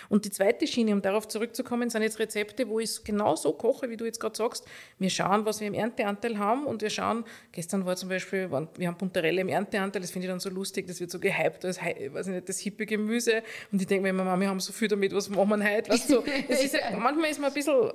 Und 0.10 0.26
die 0.26 0.32
zweite 0.32 0.68
Schiene, 0.68 0.94
um 0.94 1.02
darauf 1.02 1.28
zurückzukommen, 1.28 1.90
sind 1.90 2.02
jetzt 2.02 2.20
Rezepte, 2.20 2.68
wo 2.68 2.80
ich 2.80 2.90
es 2.90 3.04
genau 3.04 3.36
so 3.36 3.54
koche, 3.54 3.90
wie 3.90 3.98
du 3.98 4.06
jetzt 4.06 4.20
gerade 4.20 4.36
sagst. 4.36 4.66
Wir 4.98 5.10
schauen, 5.10 5.46
was 5.46 5.60
wir 5.60 5.68
im 5.68 5.74
Ernteanteil 5.74 6.38
haben 6.38 6.66
und 6.66 6.82
wir 6.82 6.90
schauen, 6.90 7.24
gestern 7.52 7.86
war 7.86 7.96
zum 7.96 8.10
Beispiel, 8.10 8.50
wir 8.50 8.88
haben 8.88 8.98
Puntarelle 8.98 9.42
im 9.42 9.50
Ernteanteil, 9.50 10.02
das 10.02 10.12
finde 10.12 10.28
ich 10.28 10.32
dann 10.32 10.40
so 10.40 10.50
lustig, 10.50 10.88
das 10.88 11.00
wird 11.00 11.12
so 11.12 11.20
gehypt 11.20 11.66
als, 11.66 11.80
weiß 11.82 12.28
ich 12.28 12.34
nicht, 12.34 12.50
das 12.50 12.60
hippe 12.60 12.86
Gemüse 12.86 13.44
und 13.72 13.82
ich 13.82 13.88
denke 13.88 14.04
mir 14.04 14.10
immer, 14.10 14.40
wir 14.40 14.50
haben 14.50 14.60
so 14.60 14.74
viel 14.74 14.88
damit, 14.88 15.14
was 15.14 15.30
machen 15.30 15.50
wir 15.50 15.76
heute? 15.76 15.92
Weißt 15.92 16.10
du, 16.10 16.18
ist, 16.48 16.78
manchmal 16.98 17.30
ist 17.30 17.40
man 17.40 17.50
ein 17.50 17.54
bisschen 17.54 17.92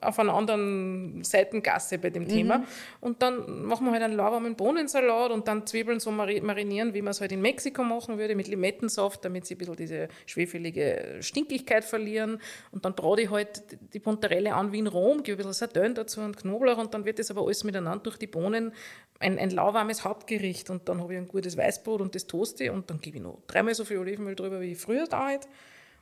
auf 0.00 0.18
einer 0.18 0.34
anderen 0.34 1.22
Seitengasse 1.22 1.98
bei 1.98 2.10
dem 2.10 2.28
Thema. 2.28 2.58
Mhm. 2.58 2.64
Und 3.00 3.22
dann 3.22 3.64
machen 3.64 3.86
wir 3.86 3.92
halt 3.92 4.02
einen 4.02 4.16
lauwarmen 4.16 4.54
Bohnensalat 4.54 5.30
und 5.30 5.48
dann 5.48 5.66
Zwiebeln 5.66 6.00
so 6.00 6.10
marinieren, 6.10 6.94
wie 6.94 7.02
man 7.02 7.12
es 7.12 7.20
halt 7.20 7.32
in 7.32 7.40
Mexiko 7.40 7.82
machen 7.82 8.18
würde, 8.18 8.34
mit 8.34 8.48
Limettensaft, 8.48 9.24
damit 9.24 9.46
sie 9.46 9.54
ein 9.54 9.58
bisschen 9.58 9.76
diese 9.76 10.08
schwefelige 10.26 11.18
Stinkigkeit 11.22 11.84
verlieren. 11.84 12.40
Und 12.70 12.84
dann 12.84 12.94
brate 12.94 13.22
ich 13.22 13.30
halt 13.30 13.62
die 13.94 14.00
Pontarelle 14.00 14.54
an 14.54 14.72
wie 14.72 14.78
in 14.78 14.86
Rom, 14.86 15.22
gebe 15.22 15.36
ein 15.36 15.38
bisschen 15.38 15.52
Sardellen 15.52 15.94
dazu 15.94 16.20
und 16.20 16.36
Knoblauch 16.36 16.78
und 16.78 16.94
dann 16.94 17.04
wird 17.04 17.18
das 17.18 17.30
aber 17.30 17.42
alles 17.42 17.64
miteinander 17.64 18.02
durch 18.02 18.16
die 18.16 18.26
Bohnen 18.26 18.72
ein, 19.18 19.38
ein 19.38 19.50
lauwarmes 19.50 20.04
Hauptgericht. 20.04 20.70
Und 20.70 20.88
dann 20.88 21.00
habe 21.00 21.14
ich 21.14 21.18
ein 21.18 21.28
gutes 21.28 21.56
Weißbrot 21.56 22.00
und 22.00 22.14
das 22.14 22.26
Toaste 22.26 22.72
und 22.72 22.90
dann 22.90 23.00
gebe 23.00 23.18
ich 23.18 23.22
noch 23.22 23.42
dreimal 23.46 23.74
so 23.74 23.84
viel 23.84 23.98
Olivenöl 23.98 24.34
drüber, 24.34 24.60
wie 24.60 24.72
ich 24.72 24.78
früher 24.78 25.06
da 25.06 25.26
halt. 25.26 25.48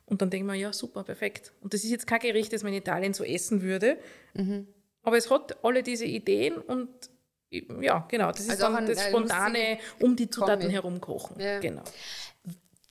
Und 0.05 0.21
dann 0.21 0.29
denke 0.29 0.45
ich 0.45 0.51
mir, 0.51 0.57
ja, 0.59 0.73
super, 0.73 1.03
perfekt. 1.03 1.53
Und 1.61 1.73
das 1.73 1.83
ist 1.83 1.91
jetzt 1.91 2.07
kein 2.07 2.19
Gericht, 2.19 2.51
das 2.51 2.63
man 2.63 2.73
in 2.73 2.79
Italien 2.79 3.13
so 3.13 3.23
essen 3.23 3.61
würde. 3.61 3.97
Mhm. 4.33 4.67
Aber 5.03 5.17
es 5.17 5.29
hat 5.29 5.63
alle 5.63 5.83
diese 5.83 6.05
Ideen 6.05 6.57
und 6.57 6.89
ja, 7.51 8.05
genau, 8.07 8.31
das 8.31 8.41
ist 8.41 8.49
also 8.51 8.73
dann 8.73 8.85
das 8.85 9.07
spontane 9.07 9.79
um 9.99 10.15
die 10.15 10.29
Zutaten 10.29 10.69
herum 10.69 11.01
kochen. 11.01 11.39
Ja. 11.39 11.59
Genau. 11.59 11.83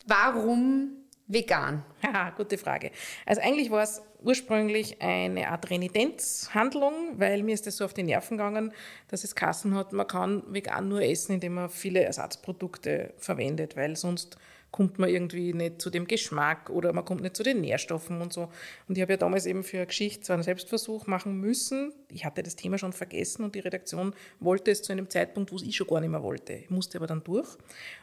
Warum 0.07 1.08
vegan? 1.29 1.85
Haha, 2.03 2.31
gute 2.31 2.59
Frage. 2.59 2.91
Also 3.27 3.41
eigentlich 3.43 3.71
war 3.71 3.83
es 3.83 4.03
ursprünglich 4.23 5.01
eine 5.01 5.51
Art 5.51 5.71
Renitenzhandlung, 5.71 7.19
weil 7.19 7.43
mir 7.43 7.55
ist 7.55 7.67
das 7.67 7.77
so 7.77 7.85
auf 7.85 7.95
die 7.95 8.03
Nerven 8.03 8.37
gegangen, 8.37 8.73
dass 9.09 9.25
es 9.25 9.35
Kassen 9.35 9.75
hat, 9.75 9.93
man 9.93 10.07
kann 10.07 10.43
vegan 10.49 10.89
nur 10.89 11.03
essen, 11.03 11.35
indem 11.35 11.55
man 11.55 11.71
viele 11.71 12.01
Ersatzprodukte 12.01 13.13
verwendet, 13.19 13.77
weil 13.77 13.95
sonst 13.97 14.39
kommt 14.71 14.99
man 14.99 15.09
irgendwie 15.09 15.53
nicht 15.55 15.81
zu 15.81 15.91
dem 15.91 16.07
Geschmack 16.07 16.71
oder 16.71 16.93
man 16.93 17.05
kommt 17.05 17.23
nicht 17.23 17.37
zu 17.37 17.43
den 17.43 17.61
Nährstoffen 17.61 18.21
und 18.21 18.33
so. 18.33 18.49
Und 18.87 18.97
ich 18.97 19.03
habe 19.03 19.13
ja 19.13 19.17
damals 19.17 19.47
eben 19.47 19.65
für 19.65 19.79
eine 19.79 19.87
Geschichte 19.87 20.27
so 20.27 20.33
einen 20.33 20.43
Selbstversuch 20.43 21.07
machen 21.07 21.41
müssen. 21.41 21.93
Ich 22.11 22.25
hatte 22.25 22.43
das 22.43 22.57
Thema 22.57 22.79
schon 22.79 22.93
vergessen 22.93 23.45
und 23.45 23.55
die 23.55 23.61
Redaktion 23.61 24.15
wollte 24.41 24.71
es 24.71 24.83
zu 24.83 24.93
einem 24.93 25.09
Zeitpunkt, 25.09 25.53
wo 25.53 25.57
es 25.57 25.63
ich 25.63 25.77
schon 25.77 25.87
gar 25.87 26.01
nicht 26.01 26.11
mehr 26.11 26.23
wollte. 26.23 26.53
Ich 26.53 26.71
musste 26.71 26.99
aber 26.99 27.07
dann 27.07 27.25
durch 27.25 27.49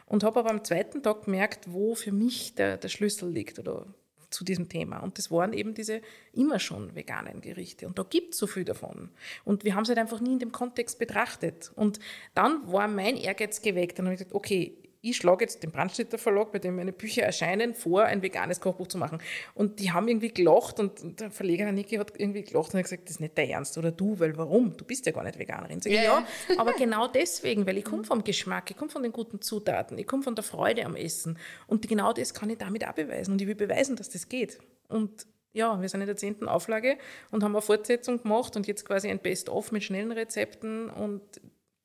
und 0.06 0.24
habe 0.24 0.40
aber 0.40 0.50
am 0.50 0.64
zweiten 0.64 1.02
Tag 1.02 1.24
gemerkt, 1.24 1.66
wo 1.68 1.94
für 1.94 2.12
mich 2.12 2.54
der, 2.54 2.76
der 2.76 2.88
Schlüssel 2.88 3.30
liegt 3.30 3.58
oder 3.58 3.86
zu 4.30 4.44
diesem 4.44 4.68
Thema. 4.68 4.98
Und 4.98 5.18
das 5.18 5.30
waren 5.30 5.52
eben 5.52 5.74
diese 5.74 6.00
immer 6.32 6.58
schon 6.58 6.94
veganen 6.94 7.40
Gerichte. 7.40 7.86
Und 7.86 7.98
da 7.98 8.02
gibt 8.02 8.34
es 8.34 8.38
so 8.38 8.46
viel 8.46 8.64
davon. 8.64 9.10
Und 9.44 9.64
wir 9.64 9.74
haben 9.74 9.84
es 9.84 9.88
halt 9.88 9.98
einfach 9.98 10.20
nie 10.20 10.32
in 10.32 10.38
dem 10.38 10.52
Kontext 10.52 10.98
betrachtet. 10.98 11.70
Und 11.76 12.00
dann 12.34 12.70
war 12.70 12.88
mein 12.88 13.16
Ehrgeiz 13.16 13.62
geweckt. 13.62 13.98
Dann 13.98 14.06
habe 14.06 14.14
ich 14.14 14.18
gesagt, 14.18 14.34
okay, 14.34 14.76
ich 15.10 15.16
schlage 15.16 15.44
jetzt 15.44 15.62
den 15.62 15.70
Brandstätter 15.70 16.18
Verlag, 16.18 16.52
bei 16.52 16.58
dem 16.58 16.76
meine 16.76 16.92
Bücher 16.92 17.22
erscheinen, 17.22 17.74
vor, 17.74 18.04
ein 18.04 18.22
veganes 18.22 18.60
Kochbuch 18.60 18.88
zu 18.88 18.98
machen. 18.98 19.18
Und 19.54 19.80
die 19.80 19.92
haben 19.92 20.08
irgendwie 20.08 20.30
gelacht 20.30 20.80
und 20.80 21.20
der 21.20 21.30
Verleger 21.30 21.70
Niki 21.70 21.96
hat 21.96 22.12
irgendwie 22.18 22.42
gelacht 22.42 22.72
und 22.72 22.78
hat 22.78 22.84
gesagt, 22.84 23.04
das 23.04 23.12
ist 23.12 23.20
nicht 23.20 23.36
der 23.36 23.48
Ernst. 23.48 23.76
Oder 23.78 23.92
du, 23.92 24.18
weil 24.18 24.36
warum? 24.36 24.76
Du 24.76 24.84
bist 24.84 25.06
ja 25.06 25.12
gar 25.12 25.24
nicht 25.24 25.38
Veganerin. 25.38 25.80
Sag 25.80 25.92
ich, 25.92 25.98
ja, 25.98 26.02
ja, 26.04 26.26
aber 26.58 26.72
genau 26.72 27.06
deswegen, 27.06 27.66
weil 27.66 27.78
ich 27.78 27.84
komme 27.84 28.04
vom 28.04 28.24
Geschmack, 28.24 28.70
ich 28.70 28.76
komme 28.76 28.90
von 28.90 29.02
den 29.02 29.12
guten 29.12 29.40
Zutaten, 29.40 29.98
ich 29.98 30.06
komme 30.06 30.22
von 30.22 30.34
der 30.34 30.44
Freude 30.44 30.84
am 30.84 30.96
Essen. 30.96 31.38
Und 31.66 31.86
genau 31.88 32.12
das 32.12 32.34
kann 32.34 32.50
ich 32.50 32.58
damit 32.58 32.86
auch 32.86 32.92
beweisen. 32.92 33.32
Und 33.32 33.40
ich 33.40 33.46
will 33.46 33.54
beweisen, 33.54 33.96
dass 33.96 34.10
das 34.10 34.28
geht. 34.28 34.58
Und 34.88 35.26
ja, 35.52 35.80
wir 35.80 35.88
sind 35.88 36.02
in 36.02 36.06
der 36.06 36.16
zehnten 36.16 36.48
Auflage 36.48 36.98
und 37.30 37.42
haben 37.42 37.54
eine 37.54 37.62
Fortsetzung 37.62 38.22
gemacht 38.22 38.56
und 38.56 38.66
jetzt 38.66 38.84
quasi 38.84 39.08
ein 39.08 39.18
Best-of 39.18 39.72
mit 39.72 39.82
schnellen 39.82 40.12
Rezepten 40.12 40.90
und 40.90 41.22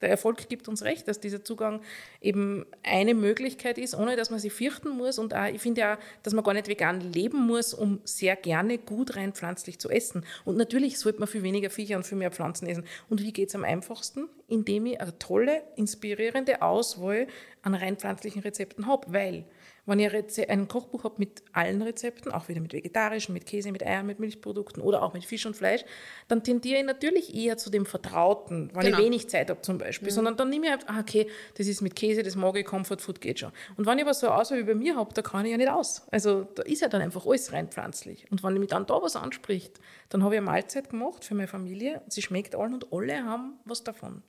der 0.01 0.10
Erfolg 0.10 0.50
gibt 0.50 0.67
uns 0.67 0.84
recht, 0.84 1.08
dass 1.08 1.20
dieser 1.20 1.43
Zugang 1.43 1.81
eben 2.22 2.65
eine 2.84 3.13
Möglichkeit 3.13 3.77
ist, 3.77 3.96
ohne 3.96 4.15
dass 4.15 4.29
man 4.29 4.39
sich 4.39 4.51
fürchten 4.51 4.89
muss. 4.89 5.20
Und 5.20 5.34
auch, 5.34 5.46
ich 5.46 5.62
finde 5.62 5.81
ja, 5.81 6.00
dass 6.24 6.34
man 6.34 6.43
gar 6.43 6.53
nicht 6.53 6.67
vegan 6.67 7.01
leben 7.01 7.46
muss, 7.46 7.74
um 7.74 8.01
sehr 8.03 8.36
gerne 8.36 8.77
gut 8.77 9.15
rein 9.15 9.34
pflanzlich 9.34 9.79
zu 9.79 9.89
essen. 9.89 10.25
Und 10.46 10.58
natürlich 10.58 11.00
sollte 11.00 11.20
man 11.20 11.27
viel 11.27 11.43
weniger 11.43 11.70
Viecher 11.70 11.98
und 11.98 12.05
viel 12.05 12.17
mehr 12.17 12.31
Pflanzen 12.31 12.67
essen. 12.67 12.84
Und 13.10 13.22
wie 13.22 13.31
geht 13.31 13.50
es 13.50 13.55
am 13.55 13.63
einfachsten? 13.63 14.27
Indem 14.48 14.88
ich 14.88 15.00
eine 15.00 15.17
tolle, 15.20 15.62
inspirierende 15.75 16.62
Auswahl 16.62 17.27
an 17.62 17.75
rein 17.75 17.98
pflanzlichen 17.98 18.41
Rezepten 18.41 18.88
habe. 18.88 19.13
Weil 19.13 19.46
wenn 19.85 20.00
ich 20.00 20.50
ein 20.50 20.67
Kochbuch 20.67 21.03
habe 21.03 21.15
mit 21.17 21.43
allen 21.53 21.81
Rezepten, 21.81 22.31
auch 22.31 22.47
wieder 22.47 22.61
mit 22.61 22.73
vegetarischen, 22.73 23.33
mit 23.33 23.45
Käse, 23.45 23.71
mit 23.71 23.83
Eiern, 23.85 24.05
mit 24.05 24.19
Milchprodukten 24.19 24.81
oder 24.81 25.01
auch 25.01 25.13
mit 25.13 25.25
Fisch 25.25 25.45
und 25.45 25.55
Fleisch, 25.55 25.83
dann 26.27 26.43
tendiere 26.43 26.79
ich 26.79 26.85
natürlich 26.85 27.35
eher 27.35 27.57
zu 27.57 27.69
dem 27.69 27.85
Vertrauten, 27.85 28.69
wenn 28.73 28.85
genau. 28.85 29.00
ich 29.00 29.05
wenig 29.05 29.29
Zeit 29.29 29.50
habe 29.50 29.61
zum 29.61 29.77
Beispiel, 29.77 30.09
mhm. 30.09 30.13
sondern 30.13 30.38
dann 30.38 30.50
nehme 30.50 30.67
ich 30.67 30.73
einfach, 30.73 30.88
ah, 30.89 31.00
okay, 31.00 31.27
das 31.57 31.67
ist 31.67 31.81
mit 31.81 31.95
Käse, 31.95 32.23
das 32.23 32.35
mag 32.35 32.55
ich, 32.57 32.65
Comfort 32.65 33.00
Food 33.00 33.21
geht 33.21 33.39
schon. 33.39 33.51
Und 33.75 33.85
wenn 33.85 33.97
ich 33.97 34.03
aber 34.03 34.13
so 34.13 34.29
Auswahl 34.29 34.59
wie 34.59 34.63
bei 34.63 34.75
mir 34.75 34.95
habe, 34.95 35.13
da 35.13 35.21
kann 35.21 35.45
ich 35.45 35.51
ja 35.51 35.57
nicht 35.57 35.71
aus. 35.71 36.03
Also 36.11 36.43
da 36.55 36.63
ist 36.63 36.81
ja 36.81 36.88
dann 36.88 37.01
einfach 37.01 37.25
alles 37.25 37.51
rein 37.51 37.67
pflanzlich. 37.69 38.25
Und 38.31 38.43
wenn 38.43 38.57
mich 38.59 38.69
dann 38.69 38.85
da 38.85 39.01
was 39.01 39.15
anspricht, 39.15 39.79
dann 40.09 40.23
habe 40.23 40.35
ich 40.35 40.39
eine 40.39 40.45
Mahlzeit 40.45 40.89
gemacht 40.89 41.25
für 41.25 41.33
meine 41.33 41.47
Familie, 41.47 42.01
sie 42.07 42.21
schmeckt 42.21 42.55
allen 42.55 42.73
und 42.73 42.93
alle 42.93 43.23
haben 43.23 43.59
was 43.65 43.83
davon. 43.83 44.21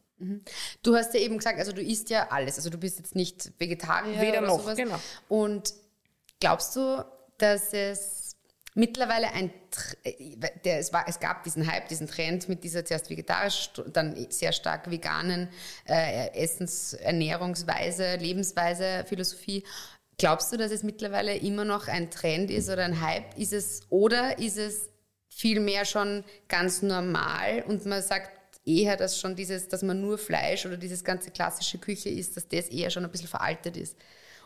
Du 0.83 0.97
hast 0.97 1.15
ja 1.15 1.21
eben 1.21 1.39
gesagt, 1.39 1.59
also 1.59 1.73
du 1.73 1.83
isst 1.83 2.11
ja 2.11 2.29
alles. 2.31 2.57
Also 2.57 2.71
du 2.71 2.79
bist 2.79 2.99
jetzt 2.99 3.15
nicht 3.15 3.53
Vegetarier 3.59 4.21
Weder 4.21 4.39
oder 4.39 4.47
noch, 4.47 4.61
sowas. 4.61 4.77
genau. 4.77 5.01
Und 5.29 5.75
glaubst 6.41 6.77
du, 6.77 7.05
dass 7.39 7.73
es 7.73 8.37
mittlerweile 8.75 9.33
ein, 9.33 9.53
der, 10.65 10.79
es, 10.79 10.93
war, 10.93 11.05
es 11.09 11.21
gab 11.21 11.45
diesen 11.45 11.71
Hype, 11.71 11.89
diesen 11.89 12.07
Trend 12.07 12.49
mit 12.49 12.65
dieser 12.65 12.85
zuerst 12.85 13.11
vegetarisch, 13.11 13.71
dann 13.93 14.27
sehr 14.31 14.53
stark 14.53 14.91
veganen 14.91 15.49
äh, 15.87 16.29
Essens-, 16.35 16.95
Ernährungsweise, 16.95 18.17
Lebensweise, 18.17 19.05
Philosophie. 19.07 19.65
Glaubst 20.19 20.53
du, 20.53 20.57
dass 20.57 20.73
es 20.73 20.83
mittlerweile 20.83 21.37
immer 21.37 21.65
noch 21.65 21.89
ein 21.89 22.11
Trend 22.11 22.51
ist 22.51 22.69
oder 22.71 22.85
ein 22.85 23.01
Hype? 23.01 23.37
Ist 23.37 23.53
es, 23.53 23.81
oder 23.91 24.39
ist 24.39 24.59
es 24.59 24.89
vielmehr 25.29 25.85
schon 25.85 26.25
ganz 26.49 26.83
normal 26.83 27.65
und 27.67 27.87
man 27.87 28.03
sagt, 28.03 28.31
eher, 28.65 28.97
dass 28.97 29.19
schon 29.19 29.35
dieses, 29.37 29.69
dass 29.69 29.83
man 29.83 30.01
nur 30.01 30.19
Fleisch 30.19 30.67
oder 30.67 30.77
dieses 30.77 31.05
ganze 31.05 31.31
klassische 31.31 31.79
Küche 31.79 32.09
isst, 32.09 32.37
dass 32.37 32.49
das 32.49 32.69
eher 32.69 32.91
schon 32.91 33.05
ein 33.05 33.11
bisschen 33.11 33.29
veraltet 33.29 33.77
ist? 33.77 33.97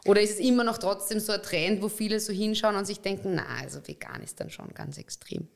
Oder 0.06 0.20
ist 0.20 0.34
es 0.34 0.38
immer 0.38 0.64
noch 0.64 0.78
trotzdem 0.78 1.18
so 1.18 1.32
ein 1.32 1.42
Trend, 1.42 1.82
wo 1.82 1.88
viele 1.88 2.20
so 2.20 2.32
hinschauen 2.32 2.76
und 2.76 2.86
sich 2.86 3.00
denken, 3.00 3.34
na, 3.34 3.46
also 3.60 3.86
vegan 3.86 4.22
ist 4.22 4.40
dann 4.40 4.50
schon 4.50 4.72
ganz 4.72 4.98
extrem? 4.98 5.48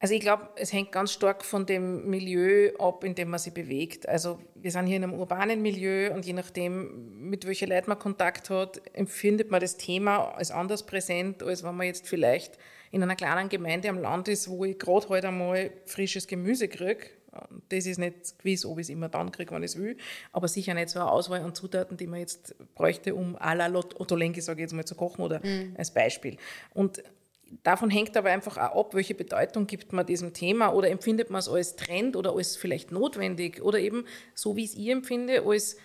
Also 0.00 0.14
ich 0.14 0.20
glaube, 0.20 0.48
es 0.54 0.72
hängt 0.72 0.92
ganz 0.92 1.12
stark 1.12 1.44
von 1.44 1.66
dem 1.66 2.08
Milieu 2.08 2.72
ab, 2.78 3.02
in 3.02 3.16
dem 3.16 3.30
man 3.30 3.40
sich 3.40 3.52
bewegt. 3.52 4.08
Also 4.08 4.38
wir 4.54 4.70
sind 4.70 4.86
hier 4.86 4.96
in 4.96 5.02
einem 5.02 5.14
urbanen 5.14 5.60
Milieu 5.60 6.14
und 6.14 6.24
je 6.24 6.34
nachdem, 6.34 7.28
mit 7.28 7.46
welcher 7.46 7.66
Leuten 7.66 7.90
man 7.90 7.98
Kontakt 7.98 8.48
hat, 8.48 8.80
empfindet 8.94 9.50
man 9.50 9.60
das 9.60 9.76
Thema 9.76 10.36
als 10.36 10.52
anders 10.52 10.86
präsent, 10.86 11.42
als 11.42 11.64
wenn 11.64 11.74
man 11.74 11.86
jetzt 11.86 12.06
vielleicht 12.06 12.58
in 12.92 13.02
einer 13.02 13.16
kleinen 13.16 13.48
Gemeinde 13.48 13.88
am 13.88 13.98
Land 13.98 14.28
ist, 14.28 14.48
wo 14.48 14.64
ich 14.64 14.78
gerade 14.78 15.08
heute 15.08 15.28
einmal 15.28 15.72
frisches 15.84 16.28
Gemüse 16.28 16.68
kriege 16.68 17.17
das 17.68 17.86
ist 17.86 17.98
nicht 17.98 18.38
gewiss, 18.38 18.64
ob 18.64 18.78
ich 18.78 18.86
es 18.86 18.90
immer 18.90 19.08
dann 19.08 19.32
kriege, 19.32 19.54
wenn 19.54 19.62
ich 19.62 19.72
es 19.72 19.78
will, 19.78 19.96
aber 20.32 20.48
sicher 20.48 20.74
nicht 20.74 20.88
so 20.88 21.00
eine 21.00 21.10
Auswahl 21.10 21.40
an 21.40 21.54
Zutaten, 21.54 21.96
die 21.96 22.06
man 22.06 22.20
jetzt 22.20 22.54
bräuchte, 22.74 23.14
um 23.14 23.36
à 23.36 23.54
la 23.54 23.72
Ottolenghi, 23.74 24.40
sage 24.40 24.60
ich 24.60 24.64
jetzt 24.64 24.72
mal, 24.72 24.84
zu 24.84 24.94
kochen 24.94 25.22
oder 25.22 25.44
mhm. 25.44 25.74
als 25.76 25.92
Beispiel. 25.92 26.36
Und 26.74 27.02
davon 27.62 27.90
hängt 27.90 28.16
aber 28.16 28.30
einfach 28.30 28.56
auch 28.56 28.86
ab, 28.86 28.94
welche 28.94 29.14
Bedeutung 29.14 29.66
gibt 29.66 29.92
man 29.92 30.06
diesem 30.06 30.32
Thema 30.32 30.72
oder 30.72 30.90
empfindet 30.90 31.30
man 31.30 31.40
es 31.40 31.48
als 31.48 31.76
Trend 31.76 32.16
oder 32.16 32.34
als 32.34 32.56
vielleicht 32.56 32.92
notwendig 32.92 33.62
oder 33.62 33.78
eben, 33.78 34.04
so 34.34 34.56
wie 34.56 34.64
es 34.64 34.74
ich 34.74 34.88
empfinde, 34.88 35.44
als 35.46 35.76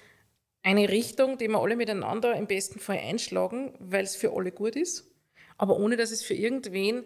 eine 0.61 0.89
Richtung, 0.89 1.37
die 1.37 1.49
wir 1.49 1.59
alle 1.59 1.75
miteinander 1.75 2.35
im 2.35 2.47
besten 2.47 2.79
Fall 2.79 2.99
einschlagen, 2.99 3.73
weil 3.79 4.03
es 4.03 4.15
für 4.15 4.33
alle 4.33 4.51
gut 4.51 4.75
ist, 4.75 5.11
aber 5.57 5.77
ohne 5.77 5.97
dass 5.97 6.11
es 6.11 6.23
für 6.23 6.33
irgendwen 6.33 7.03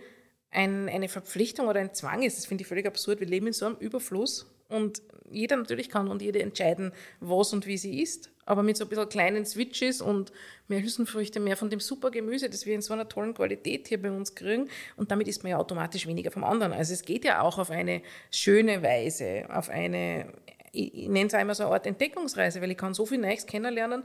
ein, 0.51 0.89
eine 0.89 1.09
Verpflichtung 1.09 1.67
oder 1.67 1.79
ein 1.79 1.93
Zwang 1.93 2.23
ist. 2.23 2.37
Das 2.37 2.45
finde 2.45 2.63
ich 2.63 2.67
völlig 2.67 2.85
absurd. 2.85 3.19
Wir 3.19 3.27
leben 3.27 3.47
in 3.47 3.53
so 3.53 3.65
einem 3.65 3.77
Überfluss 3.77 4.47
und 4.69 5.01
jeder 5.29 5.57
natürlich 5.57 5.89
kann 5.89 6.07
und 6.07 6.21
jede 6.21 6.41
entscheiden, 6.41 6.91
was 7.19 7.53
und 7.53 7.65
wie 7.65 7.77
sie 7.77 8.01
isst. 8.01 8.31
Aber 8.45 8.63
mit 8.63 8.77
so 8.77 8.85
ein 8.85 8.89
bisschen 8.89 9.09
kleinen 9.09 9.45
Switches 9.45 10.01
und 10.01 10.31
mehr 10.69 10.81
Hülsenfrüchte, 10.81 11.41
mehr 11.41 11.57
von 11.57 11.69
dem 11.69 11.81
super 11.81 12.11
Gemüse, 12.11 12.49
das 12.49 12.65
wir 12.65 12.75
in 12.75 12.81
so 12.81 12.93
einer 12.93 13.09
tollen 13.09 13.33
Qualität 13.33 13.89
hier 13.89 14.01
bei 14.01 14.09
uns 14.09 14.35
kriegen. 14.35 14.69
Und 14.95 15.11
damit 15.11 15.27
isst 15.27 15.43
man 15.43 15.51
ja 15.51 15.57
automatisch 15.57 16.07
weniger 16.07 16.31
vom 16.31 16.45
anderen. 16.45 16.71
Also 16.71 16.93
es 16.93 17.03
geht 17.03 17.25
ja 17.25 17.41
auch 17.41 17.57
auf 17.57 17.69
eine 17.71 18.01
schöne 18.31 18.81
Weise, 18.81 19.45
auf 19.49 19.69
eine, 19.69 20.31
ich 20.71 21.09
nenne 21.09 21.27
es 21.27 21.33
einmal 21.33 21.55
so 21.55 21.63
eine 21.63 21.73
Art 21.73 21.85
Entdeckungsreise, 21.85 22.61
weil 22.61 22.71
ich 22.71 22.77
kann 22.77 22.93
so 22.93 23.05
viel 23.05 23.17
Neues 23.17 23.45
kennenlernen. 23.45 24.03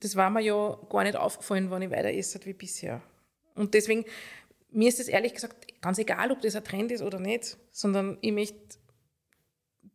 Das 0.00 0.16
war 0.16 0.30
mir 0.30 0.40
ja 0.40 0.78
gar 0.88 1.04
nicht 1.04 1.16
aufgefallen, 1.16 1.70
wenn 1.70 1.82
ich 1.82 1.90
weiter 1.90 2.12
esse 2.12 2.40
wie 2.46 2.54
bisher. 2.54 3.02
Und 3.54 3.74
deswegen 3.74 4.06
mir 4.72 4.88
ist 4.88 5.00
es 5.00 5.08
ehrlich 5.08 5.34
gesagt 5.34 5.80
ganz 5.80 5.98
egal, 5.98 6.32
ob 6.32 6.40
das 6.40 6.56
ein 6.56 6.64
Trend 6.64 6.92
ist 6.92 7.02
oder 7.02 7.18
nicht, 7.18 7.56
sondern 7.70 8.18
ich 8.20 8.32
möchte 8.32 8.78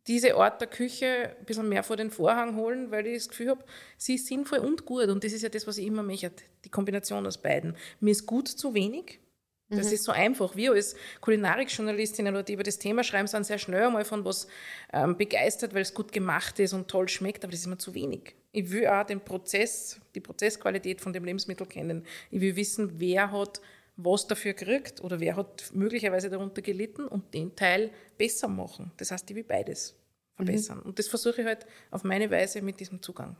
diese 0.06 0.36
Art 0.36 0.60
der 0.60 0.68
Küche 0.68 1.36
ein 1.38 1.44
bisschen 1.44 1.68
mehr 1.68 1.82
vor 1.82 1.96
den 1.96 2.10
Vorhang 2.10 2.56
holen, 2.56 2.90
weil 2.90 3.06
ich 3.06 3.18
das 3.18 3.28
Gefühl 3.28 3.50
habe, 3.50 3.64
sie 3.98 4.14
ist 4.14 4.26
sinnvoll 4.26 4.58
und 4.58 4.86
gut. 4.86 5.08
Und 5.08 5.22
das 5.22 5.32
ist 5.32 5.42
ja 5.42 5.50
das, 5.50 5.66
was 5.66 5.76
ich 5.76 5.86
immer 5.86 6.02
möchte, 6.02 6.32
die 6.64 6.70
Kombination 6.70 7.26
aus 7.26 7.38
beiden. 7.38 7.76
Mir 8.00 8.12
ist 8.12 8.26
gut 8.26 8.48
zu 8.48 8.72
wenig. 8.72 9.20
Das 9.70 9.88
mhm. 9.88 9.92
ist 9.92 10.04
so 10.04 10.12
einfach. 10.12 10.56
Wir 10.56 10.72
als 10.72 10.96
Kulinarik-Journalistinnen 11.20 12.34
oder 12.34 12.42
die 12.42 12.54
über 12.54 12.62
das 12.62 12.78
Thema 12.78 13.04
schreiben, 13.04 13.26
sind 13.26 13.44
sehr 13.44 13.58
schnell 13.58 13.84
einmal 13.84 14.06
von 14.06 14.24
was 14.24 14.48
ähm, 14.94 15.18
begeistert, 15.18 15.74
weil 15.74 15.82
es 15.82 15.92
gut 15.92 16.10
gemacht 16.10 16.58
ist 16.58 16.72
und 16.72 16.88
toll 16.88 17.08
schmeckt, 17.08 17.44
aber 17.44 17.50
das 17.50 17.60
ist 17.60 17.66
immer 17.66 17.78
zu 17.78 17.94
wenig. 17.94 18.34
Ich 18.52 18.70
will 18.70 18.86
auch 18.86 19.04
den 19.04 19.20
Prozess, 19.20 20.00
die 20.14 20.20
Prozessqualität 20.20 21.02
von 21.02 21.12
dem 21.12 21.24
Lebensmittel 21.24 21.66
kennen. 21.66 22.06
Ich 22.30 22.40
will 22.40 22.56
wissen, 22.56 22.98
wer 22.98 23.30
hat 23.30 23.60
was 23.98 24.26
dafür 24.26 24.54
kriegt 24.54 25.02
oder 25.02 25.18
wer 25.18 25.36
hat 25.36 25.70
möglicherweise 25.74 26.30
darunter 26.30 26.62
gelitten 26.62 27.06
und 27.06 27.34
den 27.34 27.54
Teil 27.56 27.90
besser 28.16 28.48
machen. 28.48 28.92
Das 28.96 29.10
heißt, 29.10 29.28
ich 29.28 29.36
will 29.36 29.44
beides 29.44 29.96
verbessern. 30.36 30.78
Mhm. 30.78 30.84
Und 30.84 30.98
das 30.98 31.08
versuche 31.08 31.40
ich 31.42 31.46
halt 31.46 31.66
auf 31.90 32.04
meine 32.04 32.30
Weise 32.30 32.62
mit 32.62 32.78
diesem 32.78 33.02
Zugang. 33.02 33.36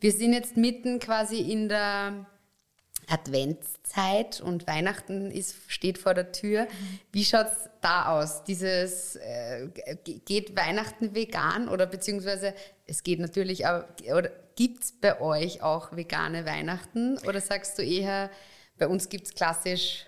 Wir 0.00 0.10
sind 0.10 0.32
jetzt 0.32 0.56
mitten 0.56 0.98
quasi 0.98 1.38
in 1.38 1.68
der 1.68 2.26
Adventszeit 3.08 4.40
und 4.40 4.66
Weihnachten 4.66 5.30
ist, 5.30 5.54
steht 5.68 5.98
vor 5.98 6.14
der 6.14 6.32
Tür. 6.32 6.66
Wie 7.12 7.24
schaut 7.24 7.46
es 7.46 7.70
da 7.80 8.20
aus? 8.20 8.42
Dieses, 8.42 9.16
äh, 9.16 9.68
geht 10.24 10.56
Weihnachten 10.56 11.14
vegan 11.14 11.68
oder 11.68 11.86
beziehungsweise 11.86 12.54
es 12.86 13.04
geht 13.04 13.20
natürlich, 13.20 13.66
aber 13.66 13.86
gibt 14.56 14.82
es 14.82 14.92
bei 14.92 15.20
euch 15.20 15.62
auch 15.62 15.96
vegane 15.96 16.44
Weihnachten 16.44 17.18
oder 17.26 17.40
sagst 17.40 17.78
du 17.78 17.82
eher, 17.82 18.30
bei 18.78 18.88
uns 18.88 19.08
gibt 19.08 19.26
es 19.26 19.34
klassisch 19.34 20.06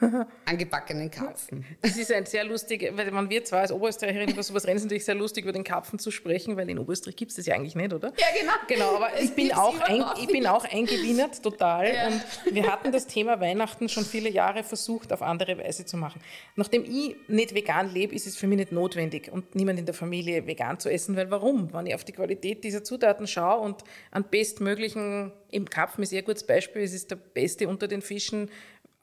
angebackenen 0.44 1.10
Karpfen. 1.10 1.64
Das 1.80 1.96
ist 1.96 2.12
ein 2.12 2.26
sehr 2.26 2.44
lustig, 2.44 2.90
weil 2.94 3.10
man 3.10 3.30
wird 3.30 3.46
zwar 3.46 3.60
als 3.60 3.72
Oberösterreicherin 3.72 4.30
über 4.30 4.42
sowas 4.42 4.66
reden, 4.66 4.76
ist 4.76 4.84
natürlich 4.84 5.04
sehr 5.04 5.14
lustig, 5.14 5.44
über 5.44 5.52
den 5.52 5.64
Karpfen 5.64 5.98
zu 5.98 6.10
sprechen, 6.10 6.56
weil 6.56 6.68
in 6.68 6.78
Oberösterreich 6.78 7.16
gibt 7.16 7.30
es 7.30 7.36
das 7.36 7.46
ja 7.46 7.54
eigentlich 7.54 7.74
nicht, 7.74 7.92
oder? 7.92 8.12
Ja, 8.18 8.26
genau. 8.38 8.52
Genau, 8.68 8.96
aber 8.96 9.20
ich 9.20 9.32
bin, 9.34 9.52
auch 9.52 9.80
ein, 9.80 10.04
ich 10.20 10.26
bin 10.28 10.46
auch 10.46 10.64
eingewienert, 10.64 11.42
total. 11.42 11.94
Ja. 11.94 12.06
Und 12.08 12.22
wir 12.54 12.70
hatten 12.70 12.92
das 12.92 13.06
Thema 13.06 13.40
Weihnachten 13.40 13.88
schon 13.88 14.04
viele 14.04 14.30
Jahre 14.30 14.64
versucht, 14.64 15.12
auf 15.12 15.22
andere 15.22 15.58
Weise 15.58 15.86
zu 15.86 15.96
machen. 15.96 16.20
Nachdem 16.56 16.84
ich 16.84 17.16
nicht 17.28 17.54
vegan 17.54 17.92
lebe, 17.92 18.14
ist 18.14 18.26
es 18.26 18.36
für 18.36 18.46
mich 18.46 18.58
nicht 18.58 18.72
notwendig 18.72 19.30
und 19.32 19.54
niemand 19.54 19.78
in 19.78 19.86
der 19.86 19.94
Familie 19.94 20.46
vegan 20.46 20.78
zu 20.78 20.90
essen, 20.90 21.16
weil 21.16 21.30
warum? 21.30 21.72
Wenn 21.72 21.86
ich 21.86 21.94
auf 21.94 22.04
die 22.04 22.12
Qualität 22.12 22.64
dieser 22.64 22.84
Zutaten 22.84 23.26
schaue 23.26 23.60
und 23.60 23.82
an 24.10 24.24
bestmöglichen, 24.30 25.32
im 25.50 25.70
Karpfen 25.70 26.02
ist 26.02 26.10
ein 26.10 26.16
sehr 26.16 26.22
gutes 26.22 26.44
Beispiel, 26.44 26.82
es 26.82 26.92
ist 26.92 27.10
der 27.10 27.16
beste 27.16 27.68
unter 27.68 27.88
den 27.88 28.02
Fischen, 28.02 28.50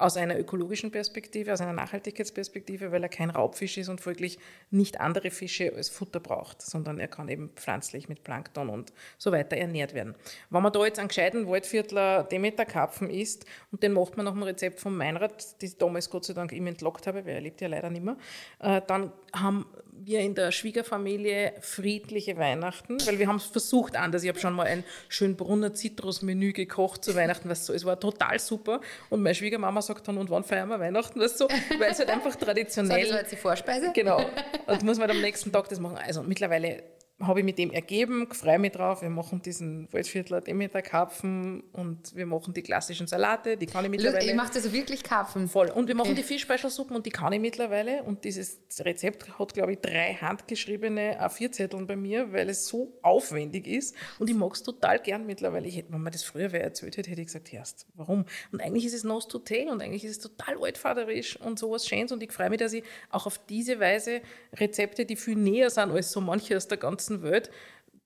aus 0.03 0.17
einer 0.17 0.37
ökologischen 0.37 0.91
Perspektive, 0.91 1.53
aus 1.53 1.61
einer 1.61 1.71
Nachhaltigkeitsperspektive, 1.71 2.91
weil 2.91 3.03
er 3.03 3.09
kein 3.09 3.29
Raubfisch 3.29 3.77
ist 3.77 3.87
und 3.87 4.01
folglich 4.01 4.37
nicht 4.69 4.99
andere 4.99 5.31
Fische 5.31 5.73
als 5.73 5.87
Futter 5.89 6.19
braucht, 6.19 6.61
sondern 6.61 6.99
er 6.99 7.07
kann 7.07 7.29
eben 7.29 7.51
pflanzlich 7.55 8.09
mit 8.09 8.21
Plankton 8.21 8.69
und 8.69 8.91
so 9.17 9.31
weiter 9.31 9.55
ernährt 9.55 9.93
werden. 9.93 10.15
Wenn 10.49 10.61
man 10.61 10.73
da 10.73 10.83
jetzt 10.85 10.99
einen 10.99 11.07
gescheiten 11.07 11.47
Waldviertler 11.47 12.25
Demeterkarpfen 12.25 13.09
isst 13.09 13.45
und 13.71 13.81
den 13.81 13.93
macht 13.93 14.17
man 14.17 14.25
nach 14.25 14.33
dem 14.33 14.43
Rezept 14.43 14.81
von 14.81 14.93
Meinrad, 14.93 15.61
die 15.61 15.67
ich 15.67 15.77
damals 15.77 16.09
Gott 16.09 16.25
sei 16.25 16.33
Dank 16.33 16.51
ihm 16.51 16.67
entlockt 16.67 17.07
habe, 17.07 17.25
weil 17.25 17.35
er 17.35 17.41
lebt 17.41 17.61
ja 17.61 17.69
leider 17.69 17.89
nicht 17.89 18.03
mehr, 18.03 18.17
äh, 18.59 18.81
dann 18.85 19.13
haben 19.33 19.65
wir 20.05 20.19
in 20.19 20.35
der 20.35 20.51
Schwiegerfamilie 20.51 21.53
friedliche 21.61 22.37
Weihnachten, 22.37 22.97
weil 23.05 23.19
wir 23.19 23.27
haben 23.27 23.37
es 23.37 23.45
versucht 23.45 23.95
anders. 23.95 24.23
Ich 24.23 24.29
habe 24.29 24.39
schon 24.39 24.53
mal 24.53 24.67
ein 24.67 24.83
Schönbrunner 25.09 25.73
Zitrusmenü 25.73 26.53
gekocht 26.53 27.03
zu 27.03 27.15
Weihnachten, 27.15 27.49
was 27.49 27.65
so, 27.65 27.73
es 27.73 27.85
war 27.85 27.99
total 27.99 28.39
super. 28.39 28.81
Und 29.09 29.21
meine 29.21 29.35
Schwiegermama 29.35 29.81
sagt 29.81 30.07
dann, 30.07 30.17
und 30.17 30.29
wann 30.29 30.43
feiern 30.43 30.69
wir 30.69 30.79
Weihnachten, 30.79 31.19
was 31.19 31.37
so, 31.37 31.47
weil 31.79 31.91
es 31.91 31.99
halt 31.99 32.09
einfach 32.09 32.35
traditionell. 32.35 32.93
So, 32.93 32.99
das 32.99 33.11
war 33.11 33.19
jetzt 33.19 33.31
die 33.31 33.37
Vorspeise? 33.37 33.91
Genau. 33.93 34.23
Und 34.67 34.83
muss 34.83 34.97
man 34.97 35.09
am 35.09 35.19
nächsten 35.19 35.51
Tag 35.51 35.67
das 35.69 35.79
machen. 35.79 35.97
Also 35.97 36.21
mittlerweile 36.23 36.83
habe 37.21 37.39
ich 37.39 37.45
mit 37.45 37.57
dem 37.57 37.71
ergeben, 37.71 38.27
freue 38.31 38.59
mich 38.59 38.71
drauf. 38.71 39.01
Wir 39.01 39.09
machen 39.09 39.41
diesen 39.41 39.87
Waldviertler 39.93 40.41
Demeter-Karpfen 40.41 41.61
und 41.71 42.15
wir 42.15 42.25
machen 42.25 42.53
die 42.53 42.61
klassischen 42.61 43.07
Salate, 43.07 43.55
die 43.55 43.65
kann 43.65 43.85
ich 43.85 43.91
mittlerweile. 43.91 44.25
Ihr 44.25 44.35
macht 44.35 44.55
also 44.55 44.73
wirklich 44.73 45.03
Karpfen? 45.03 45.47
Voll. 45.47 45.69
Und 45.69 45.87
wir 45.87 45.95
machen 45.95 46.11
okay. 46.11 46.21
die 46.21 46.23
Fischspeichersuppen 46.23 46.95
und 46.95 47.05
die 47.05 47.11
kann 47.11 47.31
ich 47.31 47.39
mittlerweile. 47.39 48.03
Und 48.03 48.23
dieses 48.25 48.59
Rezept 48.79 49.39
hat, 49.39 49.53
glaube 49.53 49.73
ich, 49.73 49.79
drei 49.79 50.15
handgeschriebene 50.15 51.21
A4-Zetteln 51.21 51.87
bei 51.87 51.95
mir, 51.95 52.33
weil 52.33 52.49
es 52.49 52.67
so 52.67 52.97
aufwendig 53.01 53.67
ist. 53.67 53.95
Und 54.19 54.29
ich 54.29 54.35
mag 54.35 54.53
es 54.53 54.63
total 54.63 54.99
gern 54.99 55.25
mittlerweile. 55.25 55.67
Ich 55.67 55.77
hätte, 55.77 55.93
wenn 55.93 56.01
mir 56.01 56.11
das 56.11 56.23
früher 56.23 56.51
wer 56.51 56.63
erzählt 56.63 56.97
hätte, 56.97 57.11
hätte 57.11 57.21
ich 57.21 57.27
gesagt, 57.27 57.53
erst, 57.53 57.87
warum? 57.95 58.25
Und 58.51 58.61
eigentlich 58.61 58.85
ist 58.85 58.93
es 58.93 59.03
nose 59.03 59.27
to 59.27 59.39
tail 59.39 59.69
und 59.69 59.81
eigentlich 59.81 60.03
ist 60.03 60.11
es 60.11 60.19
total 60.19 60.61
altvaterisch 60.61 61.39
und 61.39 61.59
sowas 61.59 61.87
Schönes. 61.87 62.11
Und 62.11 62.23
ich 62.23 62.31
freue 62.31 62.49
mich, 62.49 62.59
dass 62.59 62.73
ich 62.73 62.83
auch 63.09 63.25
auf 63.27 63.37
diese 63.37 63.79
Weise 63.79 64.21
Rezepte, 64.55 65.05
die 65.05 65.15
viel 65.15 65.35
näher 65.35 65.69
sind 65.69 65.91
als 65.91 66.11
so 66.11 66.19
manche 66.19 66.57
aus 66.57 66.67
der 66.67 66.77
ganzen 66.77 67.12
ganzen 67.13 67.23
Welt, 67.23 67.49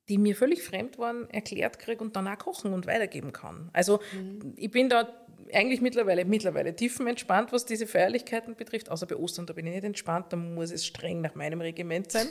die 0.10 0.18
mir 0.18 0.36
völlig 0.36 0.64
fremd 0.64 0.98
waren, 0.98 1.30
erklärt 1.30 1.80
kriege 1.80 2.04
und 2.04 2.16
danach 2.16 2.38
kochen 2.38 2.74
und 2.74 2.88
weitergeben 2.88 3.34
kann. 3.34 3.70
Also 3.74 4.00
mhm. 4.14 4.54
ich 4.56 4.72
bin 4.72 4.90
da 4.90 5.10
eigentlich 5.54 5.82
mittlerweile, 5.82 6.26
mittlerweile 6.26 6.76
tiefenentspannt, 6.76 7.52
was 7.52 7.66
diese 7.66 7.88
Feierlichkeiten 7.88 8.56
betrifft, 8.56 8.90
außer 8.90 9.06
bei 9.06 9.16
Ostern, 9.16 9.46
da 9.46 9.54
bin 9.54 9.66
ich 9.66 9.74
nicht 9.74 9.84
entspannt, 9.84 10.28
da 10.30 10.38
muss 10.38 10.72
es 10.72 10.86
streng 10.86 11.22
nach 11.22 11.36
meinem 11.36 11.62
Regiment 11.62 12.12
sein. 12.12 12.28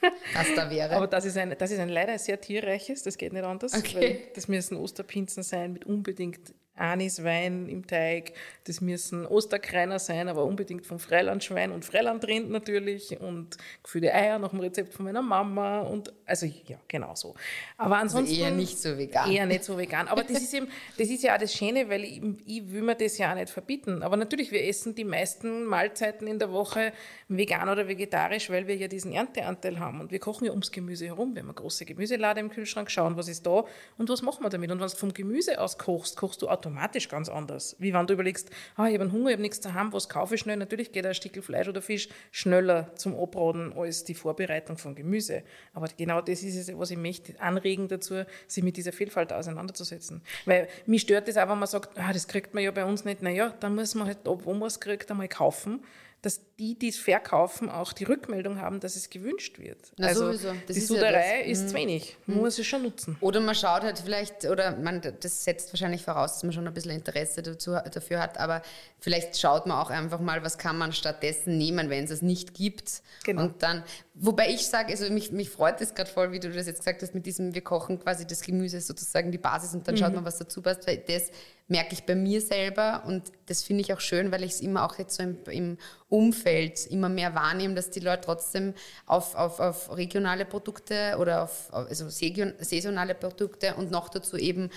Was 0.34 0.52
da 0.56 0.68
wäre. 0.68 0.96
Aber 0.96 1.06
das 1.06 1.24
ist 1.24 1.38
ein, 1.38 1.54
das 1.56 1.70
ist 1.70 1.78
ein 1.78 1.88
leider 1.88 2.18
sehr 2.18 2.40
tierreiches, 2.40 3.04
das 3.04 3.16
geht 3.18 3.32
nicht 3.32 3.44
anders, 3.44 3.72
okay. 3.72 4.22
das 4.34 4.48
müssen 4.48 4.76
Osterpinzen 4.76 5.44
sein 5.44 5.72
mit 5.72 5.84
unbedingt 5.84 6.54
Aniswein 6.74 7.68
im 7.68 7.86
Teig. 7.86 8.32
Das 8.64 8.80
müssen 8.80 9.26
Osterkreiner 9.26 9.98
sein, 9.98 10.28
aber 10.28 10.44
unbedingt 10.44 10.86
vom 10.86 10.98
Freilandschwein 10.98 11.70
und 11.70 11.84
Freilandrind 11.84 12.50
natürlich 12.50 13.20
und 13.20 13.58
gefüllte 13.82 14.12
Eier 14.14 14.38
nach 14.38 14.50
dem 14.50 14.60
Rezept 14.60 14.94
von 14.94 15.04
meiner 15.04 15.22
Mama 15.22 15.80
und 15.80 16.12
also 16.24 16.46
ja, 16.46 16.78
genau 16.88 17.14
so. 17.14 17.34
Aber 17.76 17.98
ansonsten 17.98 18.32
also 18.32 18.44
eher 18.44 18.50
nicht 18.52 18.78
so 18.78 18.96
vegan. 18.96 19.30
Eher 19.30 19.46
nicht 19.46 19.64
so 19.64 19.76
vegan. 19.76 20.08
Aber 20.08 20.24
das 20.24 20.40
ist 20.40 20.54
eben, 20.54 20.68
das 20.96 21.08
ist 21.08 21.22
ja 21.22 21.34
auch 21.34 21.38
das 21.38 21.52
Schöne, 21.52 21.88
weil 21.88 22.04
ich, 22.04 22.22
ich 22.46 22.72
will 22.72 22.82
mir 22.82 22.94
das 22.94 23.18
ja 23.18 23.32
auch 23.32 23.34
nicht 23.34 23.50
verbieten. 23.50 24.02
Aber 24.02 24.16
natürlich, 24.16 24.50
wir 24.50 24.66
essen 24.66 24.94
die 24.94 25.04
meisten 25.04 25.64
Mahlzeiten 25.64 26.26
in 26.26 26.38
der 26.38 26.52
Woche 26.52 26.92
vegan 27.28 27.68
oder 27.68 27.86
vegetarisch, 27.86 28.48
weil 28.48 28.66
wir 28.66 28.76
ja 28.76 28.88
diesen 28.88 29.12
Ernteanteil 29.12 29.78
haben 29.78 30.00
und 30.00 30.10
wir 30.10 30.20
kochen 30.20 30.46
ja 30.46 30.50
ums 30.52 30.72
Gemüse 30.72 31.06
herum. 31.06 31.34
Wir 31.34 31.42
haben 31.42 31.48
eine 31.48 31.54
große 31.54 31.84
Gemüselade 31.84 32.40
im 32.40 32.48
Kühlschrank, 32.48 32.90
schauen, 32.90 33.16
was 33.16 33.28
ist 33.28 33.44
da 33.44 33.64
und 33.98 34.08
was 34.08 34.22
machen 34.22 34.42
wir 34.42 34.48
damit. 34.48 34.70
Und 34.70 34.80
wenn 34.80 34.88
du 34.88 34.96
vom 34.96 35.12
Gemüse 35.12 35.60
aus 35.60 35.76
kochst, 35.76 36.16
kochst 36.16 36.40
du 36.40 36.48
automatisch 36.48 36.61
ganz 37.08 37.28
anders. 37.28 37.76
Wie 37.78 37.92
wenn 37.92 38.06
du 38.06 38.14
überlegst, 38.14 38.50
ah, 38.76 38.86
ich 38.86 38.94
habe 38.94 39.04
einen 39.04 39.12
Hunger, 39.12 39.28
ich 39.28 39.34
habe 39.34 39.42
nichts 39.42 39.60
zu 39.60 39.74
haben, 39.74 39.92
was 39.92 40.08
kaufe 40.08 40.34
ich 40.34 40.40
schnell? 40.40 40.56
Natürlich 40.56 40.92
geht 40.92 41.06
ein 41.06 41.14
Stück 41.14 41.42
Fleisch 41.42 41.68
oder 41.68 41.82
Fisch 41.82 42.08
schneller 42.30 42.94
zum 42.94 43.18
Abraten 43.18 43.72
als 43.72 44.04
die 44.04 44.14
Vorbereitung 44.14 44.78
von 44.78 44.94
Gemüse. 44.94 45.42
Aber 45.72 45.88
genau 45.96 46.20
das 46.20 46.42
ist 46.42 46.56
es, 46.56 46.78
was 46.78 46.90
ich 46.90 46.98
möchte, 46.98 47.40
anregen 47.40 47.88
dazu, 47.88 48.24
sich 48.46 48.62
mit 48.62 48.76
dieser 48.76 48.92
Vielfalt 48.92 49.32
auseinanderzusetzen. 49.32 50.22
Weil 50.44 50.68
mich 50.86 51.02
stört 51.02 51.28
das 51.28 51.36
auch, 51.36 51.48
wenn 51.48 51.58
man 51.58 51.68
sagt, 51.68 51.98
ah, 51.98 52.12
das 52.12 52.28
kriegt 52.28 52.54
man 52.54 52.62
ja 52.62 52.70
bei 52.70 52.84
uns 52.84 53.04
nicht. 53.04 53.22
Naja, 53.22 53.54
dann 53.60 53.74
muss 53.74 53.94
man 53.94 54.06
halt 54.06 54.18
wo 54.24 54.54
man 54.54 54.68
es 54.68 54.80
kriegt, 54.80 55.10
einmal 55.10 55.28
kaufen 55.28 55.80
dass 56.22 56.40
die, 56.56 56.78
die 56.78 56.88
es 56.88 56.98
verkaufen, 56.98 57.68
auch 57.68 57.92
die 57.92 58.04
Rückmeldung 58.04 58.60
haben, 58.60 58.78
dass 58.78 58.94
es 58.94 59.10
gewünscht 59.10 59.58
wird. 59.58 59.92
Na, 59.98 60.06
also 60.06 60.26
sowieso. 60.26 60.52
Das 60.68 60.76
die 60.76 60.82
ist 60.82 60.86
Suderei 60.86 61.40
ja 61.40 61.46
ist 61.46 61.64
mhm. 61.64 61.68
zu 61.68 61.74
wenig. 61.74 62.16
Man 62.26 62.36
mhm. 62.36 62.42
muss 62.44 62.58
es 62.60 62.66
schon 62.66 62.84
nutzen. 62.84 63.16
Oder 63.20 63.40
man 63.40 63.56
schaut 63.56 63.82
halt 63.82 63.98
vielleicht, 63.98 64.44
oder 64.44 64.76
man, 64.76 65.02
das 65.02 65.42
setzt 65.42 65.72
wahrscheinlich 65.72 66.04
voraus, 66.04 66.34
dass 66.34 66.44
man 66.44 66.52
schon 66.52 66.64
ein 66.64 66.72
bisschen 66.72 66.92
Interesse 66.92 67.42
dazu, 67.42 67.72
dafür 67.72 68.20
hat, 68.20 68.38
aber 68.38 68.62
vielleicht 69.00 69.36
schaut 69.36 69.66
man 69.66 69.76
auch 69.76 69.90
einfach 69.90 70.20
mal, 70.20 70.44
was 70.44 70.58
kann 70.58 70.78
man 70.78 70.92
stattdessen 70.92 71.58
nehmen, 71.58 71.90
wenn 71.90 72.04
es 72.04 72.10
es 72.10 72.22
nicht 72.22 72.54
gibt. 72.54 73.02
Genau. 73.24 73.42
Und 73.42 73.60
dann, 73.64 73.82
wobei 74.14 74.48
ich 74.50 74.68
sage, 74.68 74.92
also 74.92 75.10
mich, 75.12 75.32
mich 75.32 75.50
freut 75.50 75.80
es 75.80 75.92
gerade 75.92 76.08
voll, 76.08 76.30
wie 76.30 76.38
du 76.38 76.52
das 76.52 76.68
jetzt 76.68 76.78
gesagt 76.78 77.02
hast, 77.02 77.16
mit 77.16 77.26
diesem, 77.26 77.52
wir 77.52 77.62
kochen 77.62 77.98
quasi 77.98 78.28
das 78.28 78.42
Gemüse 78.42 78.80
sozusagen 78.80 79.32
die 79.32 79.38
Basis 79.38 79.74
und 79.74 79.88
dann 79.88 79.96
mhm. 79.96 79.98
schaut 79.98 80.14
man, 80.14 80.24
was 80.24 80.38
dazu 80.38 80.62
passt, 80.62 80.86
weil 80.86 80.98
das 80.98 81.32
merke 81.72 81.94
ich 81.94 82.04
bei 82.04 82.14
mir 82.14 82.40
selber 82.42 83.02
und 83.06 83.32
das 83.46 83.62
finde 83.62 83.80
ich 83.80 83.92
auch 83.94 84.00
schön, 84.00 84.30
weil 84.30 84.44
ich 84.44 84.52
es 84.52 84.60
immer 84.60 84.84
auch 84.84 84.98
jetzt 84.98 85.16
so 85.16 85.22
im, 85.22 85.38
im, 85.50 85.78
Umfeld 86.08 86.86
immer 86.88 87.08
mehr 87.08 87.34
wahrnehme, 87.34 87.74
dass 87.74 87.90
die 87.90 88.00
Leute 88.00 88.22
trotzdem 88.26 88.74
auf, 89.06 89.34
auf, 89.34 89.60
auf 89.60 89.96
regionale 89.96 90.44
Produkte 90.44 91.16
oder 91.18 91.42
auf 91.42 91.72
also 91.72 92.10
saisonale 92.10 93.14
Produkte 93.14 93.74
und 93.76 93.90
noch 93.90 94.10
dazu 94.10 94.36
eben 94.36 94.68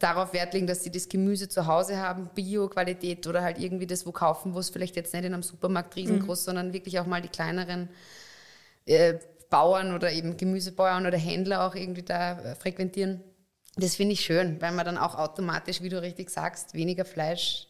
darauf 0.00 0.32
Wert 0.32 0.54
legen, 0.54 0.66
dass 0.66 0.82
sie 0.82 0.90
das 0.90 1.08
Gemüse 1.08 1.48
zu 1.48 1.66
Hause 1.66 1.98
haben, 1.98 2.28
Bio-Qualität 2.34 3.24
oder 3.28 3.42
halt 3.42 3.60
irgendwie 3.60 3.86
das 3.86 4.04
wo 4.04 4.10
kaufen, 4.10 4.54
wo 4.54 4.58
es 4.58 4.70
vielleicht 4.70 4.96
jetzt 4.96 5.12
nicht 5.14 5.24
in 5.24 5.32
einem 5.32 5.44
Supermarkt 5.44 5.94
riesengroß, 5.94 6.40
mhm. 6.40 6.44
sondern 6.44 6.72
wirklich 6.72 6.98
auch 6.98 7.06
mal 7.06 7.22
die 7.22 7.28
kleineren 7.28 7.88
äh, 8.86 9.14
Bauern 9.48 9.94
oder 9.94 10.10
eben 10.10 10.36
Gemüsebauern 10.36 11.06
oder 11.06 11.18
Händler 11.18 11.66
auch 11.66 11.76
irgendwie 11.76 12.02
da 12.02 12.40
äh, 12.40 12.54
frequentieren. 12.56 13.22
Das 13.78 13.94
finde 13.94 14.14
ich 14.14 14.20
schön, 14.20 14.60
weil 14.60 14.72
man 14.72 14.84
dann 14.84 14.98
auch 14.98 15.14
automatisch, 15.14 15.82
wie 15.82 15.88
du 15.88 16.02
richtig 16.02 16.30
sagst, 16.30 16.74
weniger 16.74 17.04
Fleisch 17.04 17.68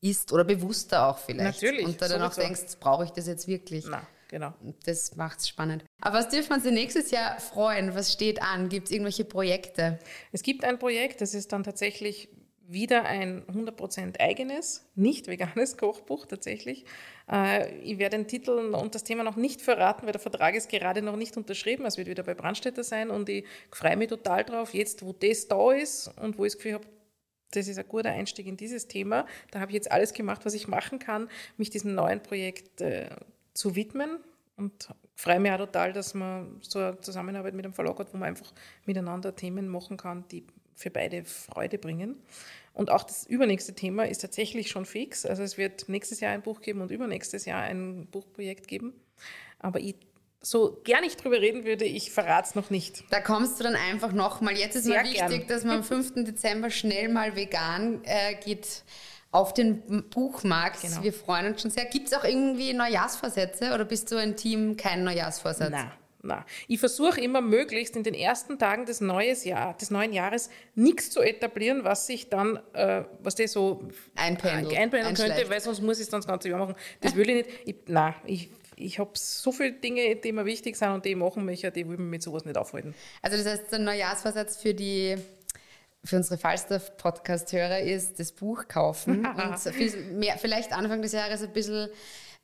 isst 0.00 0.32
oder 0.32 0.44
bewusster 0.44 1.08
auch 1.08 1.18
vielleicht. 1.18 1.62
Natürlich. 1.62 1.84
Und 1.84 2.00
da 2.00 2.08
dann 2.08 2.22
auch 2.22 2.34
denkst, 2.34 2.78
brauche 2.80 3.04
ich 3.04 3.10
das 3.10 3.26
jetzt 3.26 3.46
wirklich? 3.46 3.84
Na, 3.88 4.06
genau. 4.28 4.54
Das 4.84 5.16
macht 5.16 5.40
es 5.40 5.48
spannend. 5.48 5.84
Aber 6.00 6.18
was 6.18 6.28
dürfen 6.30 6.50
wir 6.50 6.56
uns 6.56 6.64
nächstes 6.64 7.10
Jahr 7.10 7.38
freuen? 7.40 7.94
Was 7.94 8.12
steht 8.12 8.40
an? 8.40 8.68
Gibt 8.68 8.86
es 8.86 8.92
irgendwelche 8.92 9.24
Projekte? 9.24 9.98
Es 10.32 10.42
gibt 10.42 10.64
ein 10.64 10.78
Projekt, 10.78 11.20
das 11.20 11.34
ist 11.34 11.52
dann 11.52 11.62
tatsächlich 11.62 12.28
wieder 12.66 13.04
ein 13.04 13.44
100% 13.46 14.20
eigenes, 14.20 14.86
nicht 14.94 15.26
veganes 15.26 15.76
Kochbuch 15.76 16.26
tatsächlich. 16.26 16.84
Äh, 17.30 17.76
ich 17.80 17.98
werde 17.98 18.16
den 18.16 18.26
Titel 18.26 18.50
und 18.50 18.94
das 18.94 19.04
Thema 19.04 19.22
noch 19.22 19.36
nicht 19.36 19.60
verraten, 19.62 20.06
weil 20.06 20.12
der 20.12 20.20
Vertrag 20.20 20.54
ist 20.54 20.68
gerade 20.68 21.02
noch 21.02 21.16
nicht 21.16 21.36
unterschrieben. 21.36 21.84
Es 21.86 21.96
wird 21.96 22.08
wieder 22.08 22.22
bei 22.22 22.34
Brandstätter 22.34 22.84
sein 22.84 23.10
und 23.10 23.28
ich 23.28 23.44
freue 23.70 23.96
mich 23.96 24.08
total 24.08 24.44
drauf, 24.44 24.74
jetzt 24.74 25.04
wo 25.04 25.12
das 25.12 25.48
da 25.48 25.72
ist 25.72 26.10
und 26.20 26.38
wo 26.38 26.44
ich 26.44 26.52
das 26.52 26.58
Gefühl 26.58 26.74
habe, 26.74 26.86
das 27.50 27.66
ist 27.66 27.78
ein 27.78 27.88
guter 27.88 28.10
Einstieg 28.10 28.46
in 28.46 28.56
dieses 28.56 28.88
Thema. 28.88 29.26
Da 29.50 29.60
habe 29.60 29.70
ich 29.70 29.74
jetzt 29.74 29.90
alles 29.90 30.12
gemacht, 30.12 30.44
was 30.44 30.54
ich 30.54 30.68
machen 30.68 30.98
kann, 30.98 31.28
mich 31.56 31.70
diesem 31.70 31.94
neuen 31.94 32.22
Projekt 32.22 32.80
äh, 32.80 33.08
zu 33.54 33.74
widmen 33.74 34.18
und 34.56 34.88
freue 35.14 35.40
mich 35.40 35.52
auch 35.52 35.58
total, 35.58 35.92
dass 35.92 36.14
man 36.14 36.58
so 36.60 36.78
eine 36.78 37.00
Zusammenarbeit 37.00 37.54
mit 37.54 37.64
einem 37.64 37.74
Verlag 37.74 37.98
hat, 37.98 38.12
wo 38.12 38.18
man 38.18 38.28
einfach 38.28 38.52
miteinander 38.84 39.34
Themen 39.34 39.68
machen 39.68 39.96
kann, 39.96 40.24
die 40.30 40.44
für 40.74 40.90
beide 40.90 41.24
Freude 41.24 41.78
bringen. 41.78 42.16
Und 42.78 42.92
auch 42.92 43.02
das 43.02 43.26
übernächste 43.26 43.74
Thema 43.74 44.06
ist 44.06 44.18
tatsächlich 44.18 44.70
schon 44.70 44.86
fix. 44.86 45.26
Also 45.26 45.42
es 45.42 45.58
wird 45.58 45.88
nächstes 45.88 46.20
Jahr 46.20 46.32
ein 46.32 46.42
Buch 46.42 46.60
geben 46.60 46.80
und 46.80 46.92
übernächstes 46.92 47.44
Jahr 47.44 47.60
ein 47.60 48.06
Buchprojekt 48.06 48.68
geben. 48.68 48.94
Aber 49.58 49.80
ich 49.80 49.96
so 50.40 50.80
gern 50.84 51.02
ich 51.02 51.16
drüber 51.16 51.40
reden 51.40 51.64
würde, 51.64 51.84
ich 51.84 52.12
verrate 52.12 52.50
es 52.50 52.54
noch 52.54 52.70
nicht. 52.70 53.02
Da 53.10 53.20
kommst 53.20 53.58
du 53.58 53.64
dann 53.64 53.74
einfach 53.74 54.12
nochmal. 54.12 54.56
Jetzt 54.56 54.76
ist 54.76 54.84
Sehr 54.84 55.02
mal 55.02 55.10
wichtig, 55.10 55.28
gern. 55.28 55.46
dass 55.48 55.64
man 55.64 55.78
am 55.78 55.82
5. 55.82 56.14
Dezember 56.24 56.70
schnell 56.70 57.08
mal 57.08 57.34
vegan 57.34 58.00
äh, 58.04 58.36
geht 58.36 58.84
auf 59.32 59.52
den 59.54 60.04
Buchmarkt. 60.08 60.82
Genau. 60.82 61.02
Wir 61.02 61.12
freuen 61.12 61.46
uns 61.46 61.62
schon 61.62 61.72
sehr. 61.72 61.86
Gibt 61.86 62.06
es 62.06 62.14
auch 62.14 62.22
irgendwie 62.22 62.72
Neujahrsvorsätze 62.74 63.74
oder 63.74 63.86
bist 63.86 64.12
du 64.12 64.16
ein 64.16 64.36
Team 64.36 64.76
kein 64.76 65.02
Neujahrsvorsatz? 65.02 65.70
Nein. 65.70 65.90
Na, 66.20 66.44
ich 66.66 66.80
versuche 66.80 67.20
immer 67.20 67.40
möglichst 67.40 67.94
in 67.94 68.02
den 68.02 68.14
ersten 68.14 68.58
Tagen 68.58 68.86
des, 68.86 69.00
neues 69.00 69.44
Jahr, 69.44 69.76
des 69.76 69.90
neuen 69.90 70.12
Jahres 70.12 70.50
nichts 70.74 71.10
zu 71.10 71.20
etablieren, 71.20 71.84
was 71.84 72.08
sich 72.08 72.28
dann, 72.28 72.58
äh, 72.72 73.04
was 73.22 73.36
das 73.36 73.52
so 73.52 73.88
einpendeln, 74.16 74.76
einpendeln 74.76 75.14
könnte, 75.14 75.48
weil 75.48 75.60
sonst 75.60 75.80
muss 75.80 75.98
ich 75.98 76.04
es 76.04 76.10
dann 76.10 76.20
das 76.20 76.26
ganze 76.26 76.48
Jahr 76.48 76.58
machen. 76.58 76.74
Das 77.00 77.14
will 77.14 77.28
ich 77.30 77.46
nicht. 77.46 77.50
Ich, 77.66 77.76
nein, 77.86 78.14
ich, 78.26 78.50
ich 78.74 78.98
habe 78.98 79.10
so 79.14 79.52
viele 79.52 79.72
Dinge, 79.72 80.16
die 80.16 80.32
mir 80.32 80.44
wichtig 80.44 80.76
sind 80.76 80.90
und 80.90 81.04
die 81.04 81.10
ich 81.10 81.16
machen 81.16 81.44
möchte, 81.44 81.70
die 81.70 81.88
will 81.88 81.96
mich 81.96 82.10
mit 82.10 82.22
sowas 82.22 82.44
nicht 82.44 82.58
aufhalten. 82.58 82.94
Also 83.22 83.36
das 83.36 83.46
heißt, 83.46 83.70
der 83.70 83.78
Neujahrsvorsatz 83.78 84.56
für 84.56 84.74
die 84.74 85.16
für 86.04 86.16
unsere 86.16 86.38
Falstaff-Podcast-Hörer 86.38 87.80
ist, 87.80 88.18
das 88.18 88.32
Buch 88.32 88.66
kaufen 88.68 89.26
und 89.26 90.18
mehr, 90.18 90.38
vielleicht 90.38 90.72
Anfang 90.72 91.02
des 91.02 91.12
Jahres 91.12 91.42
ein 91.42 91.52
bisschen 91.52 91.88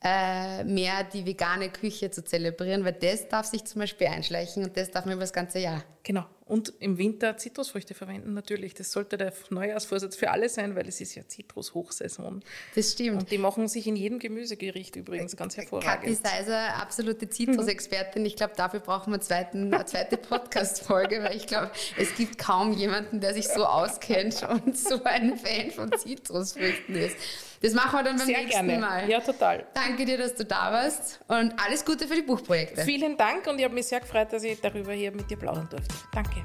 äh, 0.05 0.65
mehr 0.65 1.03
die 1.03 1.25
vegane 1.25 1.71
Küche 1.71 2.11
zu 2.11 2.23
zelebrieren, 2.23 2.85
weil 2.85 2.93
das 2.93 3.27
darf 3.29 3.47
sich 3.47 3.65
zum 3.65 3.81
Beispiel 3.81 4.09
einschleichen 4.09 4.63
und 4.63 4.77
das 4.77 4.91
darf 4.91 5.07
man 5.07 5.15
über 5.15 5.23
das 5.23 5.33
ganze 5.33 5.61
Jahr. 5.61 5.83
Genau. 6.03 6.27
Und 6.45 6.75
im 6.79 6.99
Winter 6.99 7.39
Zitrusfrüchte 7.39 7.95
verwenden 7.95 8.35
natürlich. 8.35 8.75
Das 8.75 8.93
sollte 8.93 9.17
der 9.17 9.33
Neujahrsvorsatz 9.49 10.15
für 10.15 10.31
alle 10.31 10.51
sein, 10.51 10.77
weil 10.77 10.87
es 10.87 11.01
ist 11.01 11.15
ja 11.15 11.27
Zitrushochsaison. 11.27 12.43
Das 12.75 12.93
stimmt. 12.93 13.23
Und 13.23 13.31
die 13.31 13.39
machen 13.39 13.67
sich 13.67 13.87
in 13.87 13.97
jedem 13.97 14.19
Gemüsegericht 14.19 14.95
übrigens 14.97 15.35
ganz 15.37 15.57
hervorragend. 15.57 16.05
Kathi 16.05 16.15
Seiser, 16.15 16.75
absolute 16.77 17.31
Zitrusexpertin. 17.31 18.27
Ich 18.27 18.37
glaube, 18.37 18.53
dafür 18.55 18.81
brauchen 18.81 19.15
wir 19.15 19.23
zweiten, 19.23 19.73
eine 19.73 19.87
zweite 19.87 20.19
Podcast-Folge, 20.19 21.23
weil 21.23 21.35
ich 21.35 21.47
glaube, 21.47 21.71
es 21.97 22.15
gibt 22.15 22.37
kaum 22.37 22.75
jemanden, 22.75 23.23
der 23.23 23.33
sich 23.33 23.49
so 23.49 23.65
auskennt 23.65 24.47
und 24.47 24.77
so 24.77 25.03
ein 25.05 25.39
Fan 25.39 25.71
von 25.71 25.91
Zitrusfrüchten 25.97 26.95
ist. 26.95 27.17
Das 27.65 27.73
machen 27.73 27.99
wir 27.99 28.03
dann 28.03 28.19
beim 28.19 28.27
Sehr 28.27 28.43
nächsten 28.43 28.67
gerne. 28.67 28.79
Mal. 28.79 29.09
Ja, 29.09 29.21
total. 29.21 29.65
Danke 29.73 30.05
dir, 30.05 30.19
dass 30.19 30.35
du 30.35 30.45
da 30.45 30.71
warst 30.71 31.21
und 31.29 31.55
alles 31.59 31.83
Gute 31.83 32.07
für 32.07 32.15
die 32.15 32.21
Buchprojekte. 32.21 32.83
Vielen 32.83 33.17
Dank 33.17 33.47
und 33.47 33.59
ich 33.59 33.65
habe 33.65 33.73
mich 33.73 33.87
sehr 33.87 34.01
gefreut, 34.01 34.31
dass 34.35 34.45
ich 34.45 34.61
darüber 34.61 34.93
hier 34.93 35.11
mit 35.13 35.31
dir 35.31 35.39
plaudern 35.39 35.67
durfte. 35.71 35.95
Danke. 36.13 36.45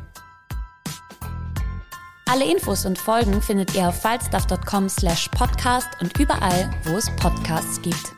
Alle 2.25 2.49
Infos 2.49 2.85
und 2.85 2.97
Folgen 2.97 3.41
findet 3.41 3.75
ihr 3.75 3.89
auf 3.89 4.01
falstaff.com 4.01 4.87
slash 4.87 5.27
podcast 5.29 5.89
und 5.99 6.17
überall, 6.17 6.71
wo 6.85 6.95
es 6.95 7.13
Podcasts 7.17 7.81
gibt. 7.81 8.13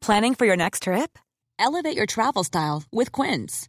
Planning 0.00 0.34
for 0.34 0.48
your 0.48 0.56
next 0.56 0.82
trip? 0.82 1.16
Elevate 1.60 1.96
your 1.96 2.06
travel 2.06 2.42
style 2.42 2.82
with 2.90 3.12
Quince. 3.12 3.68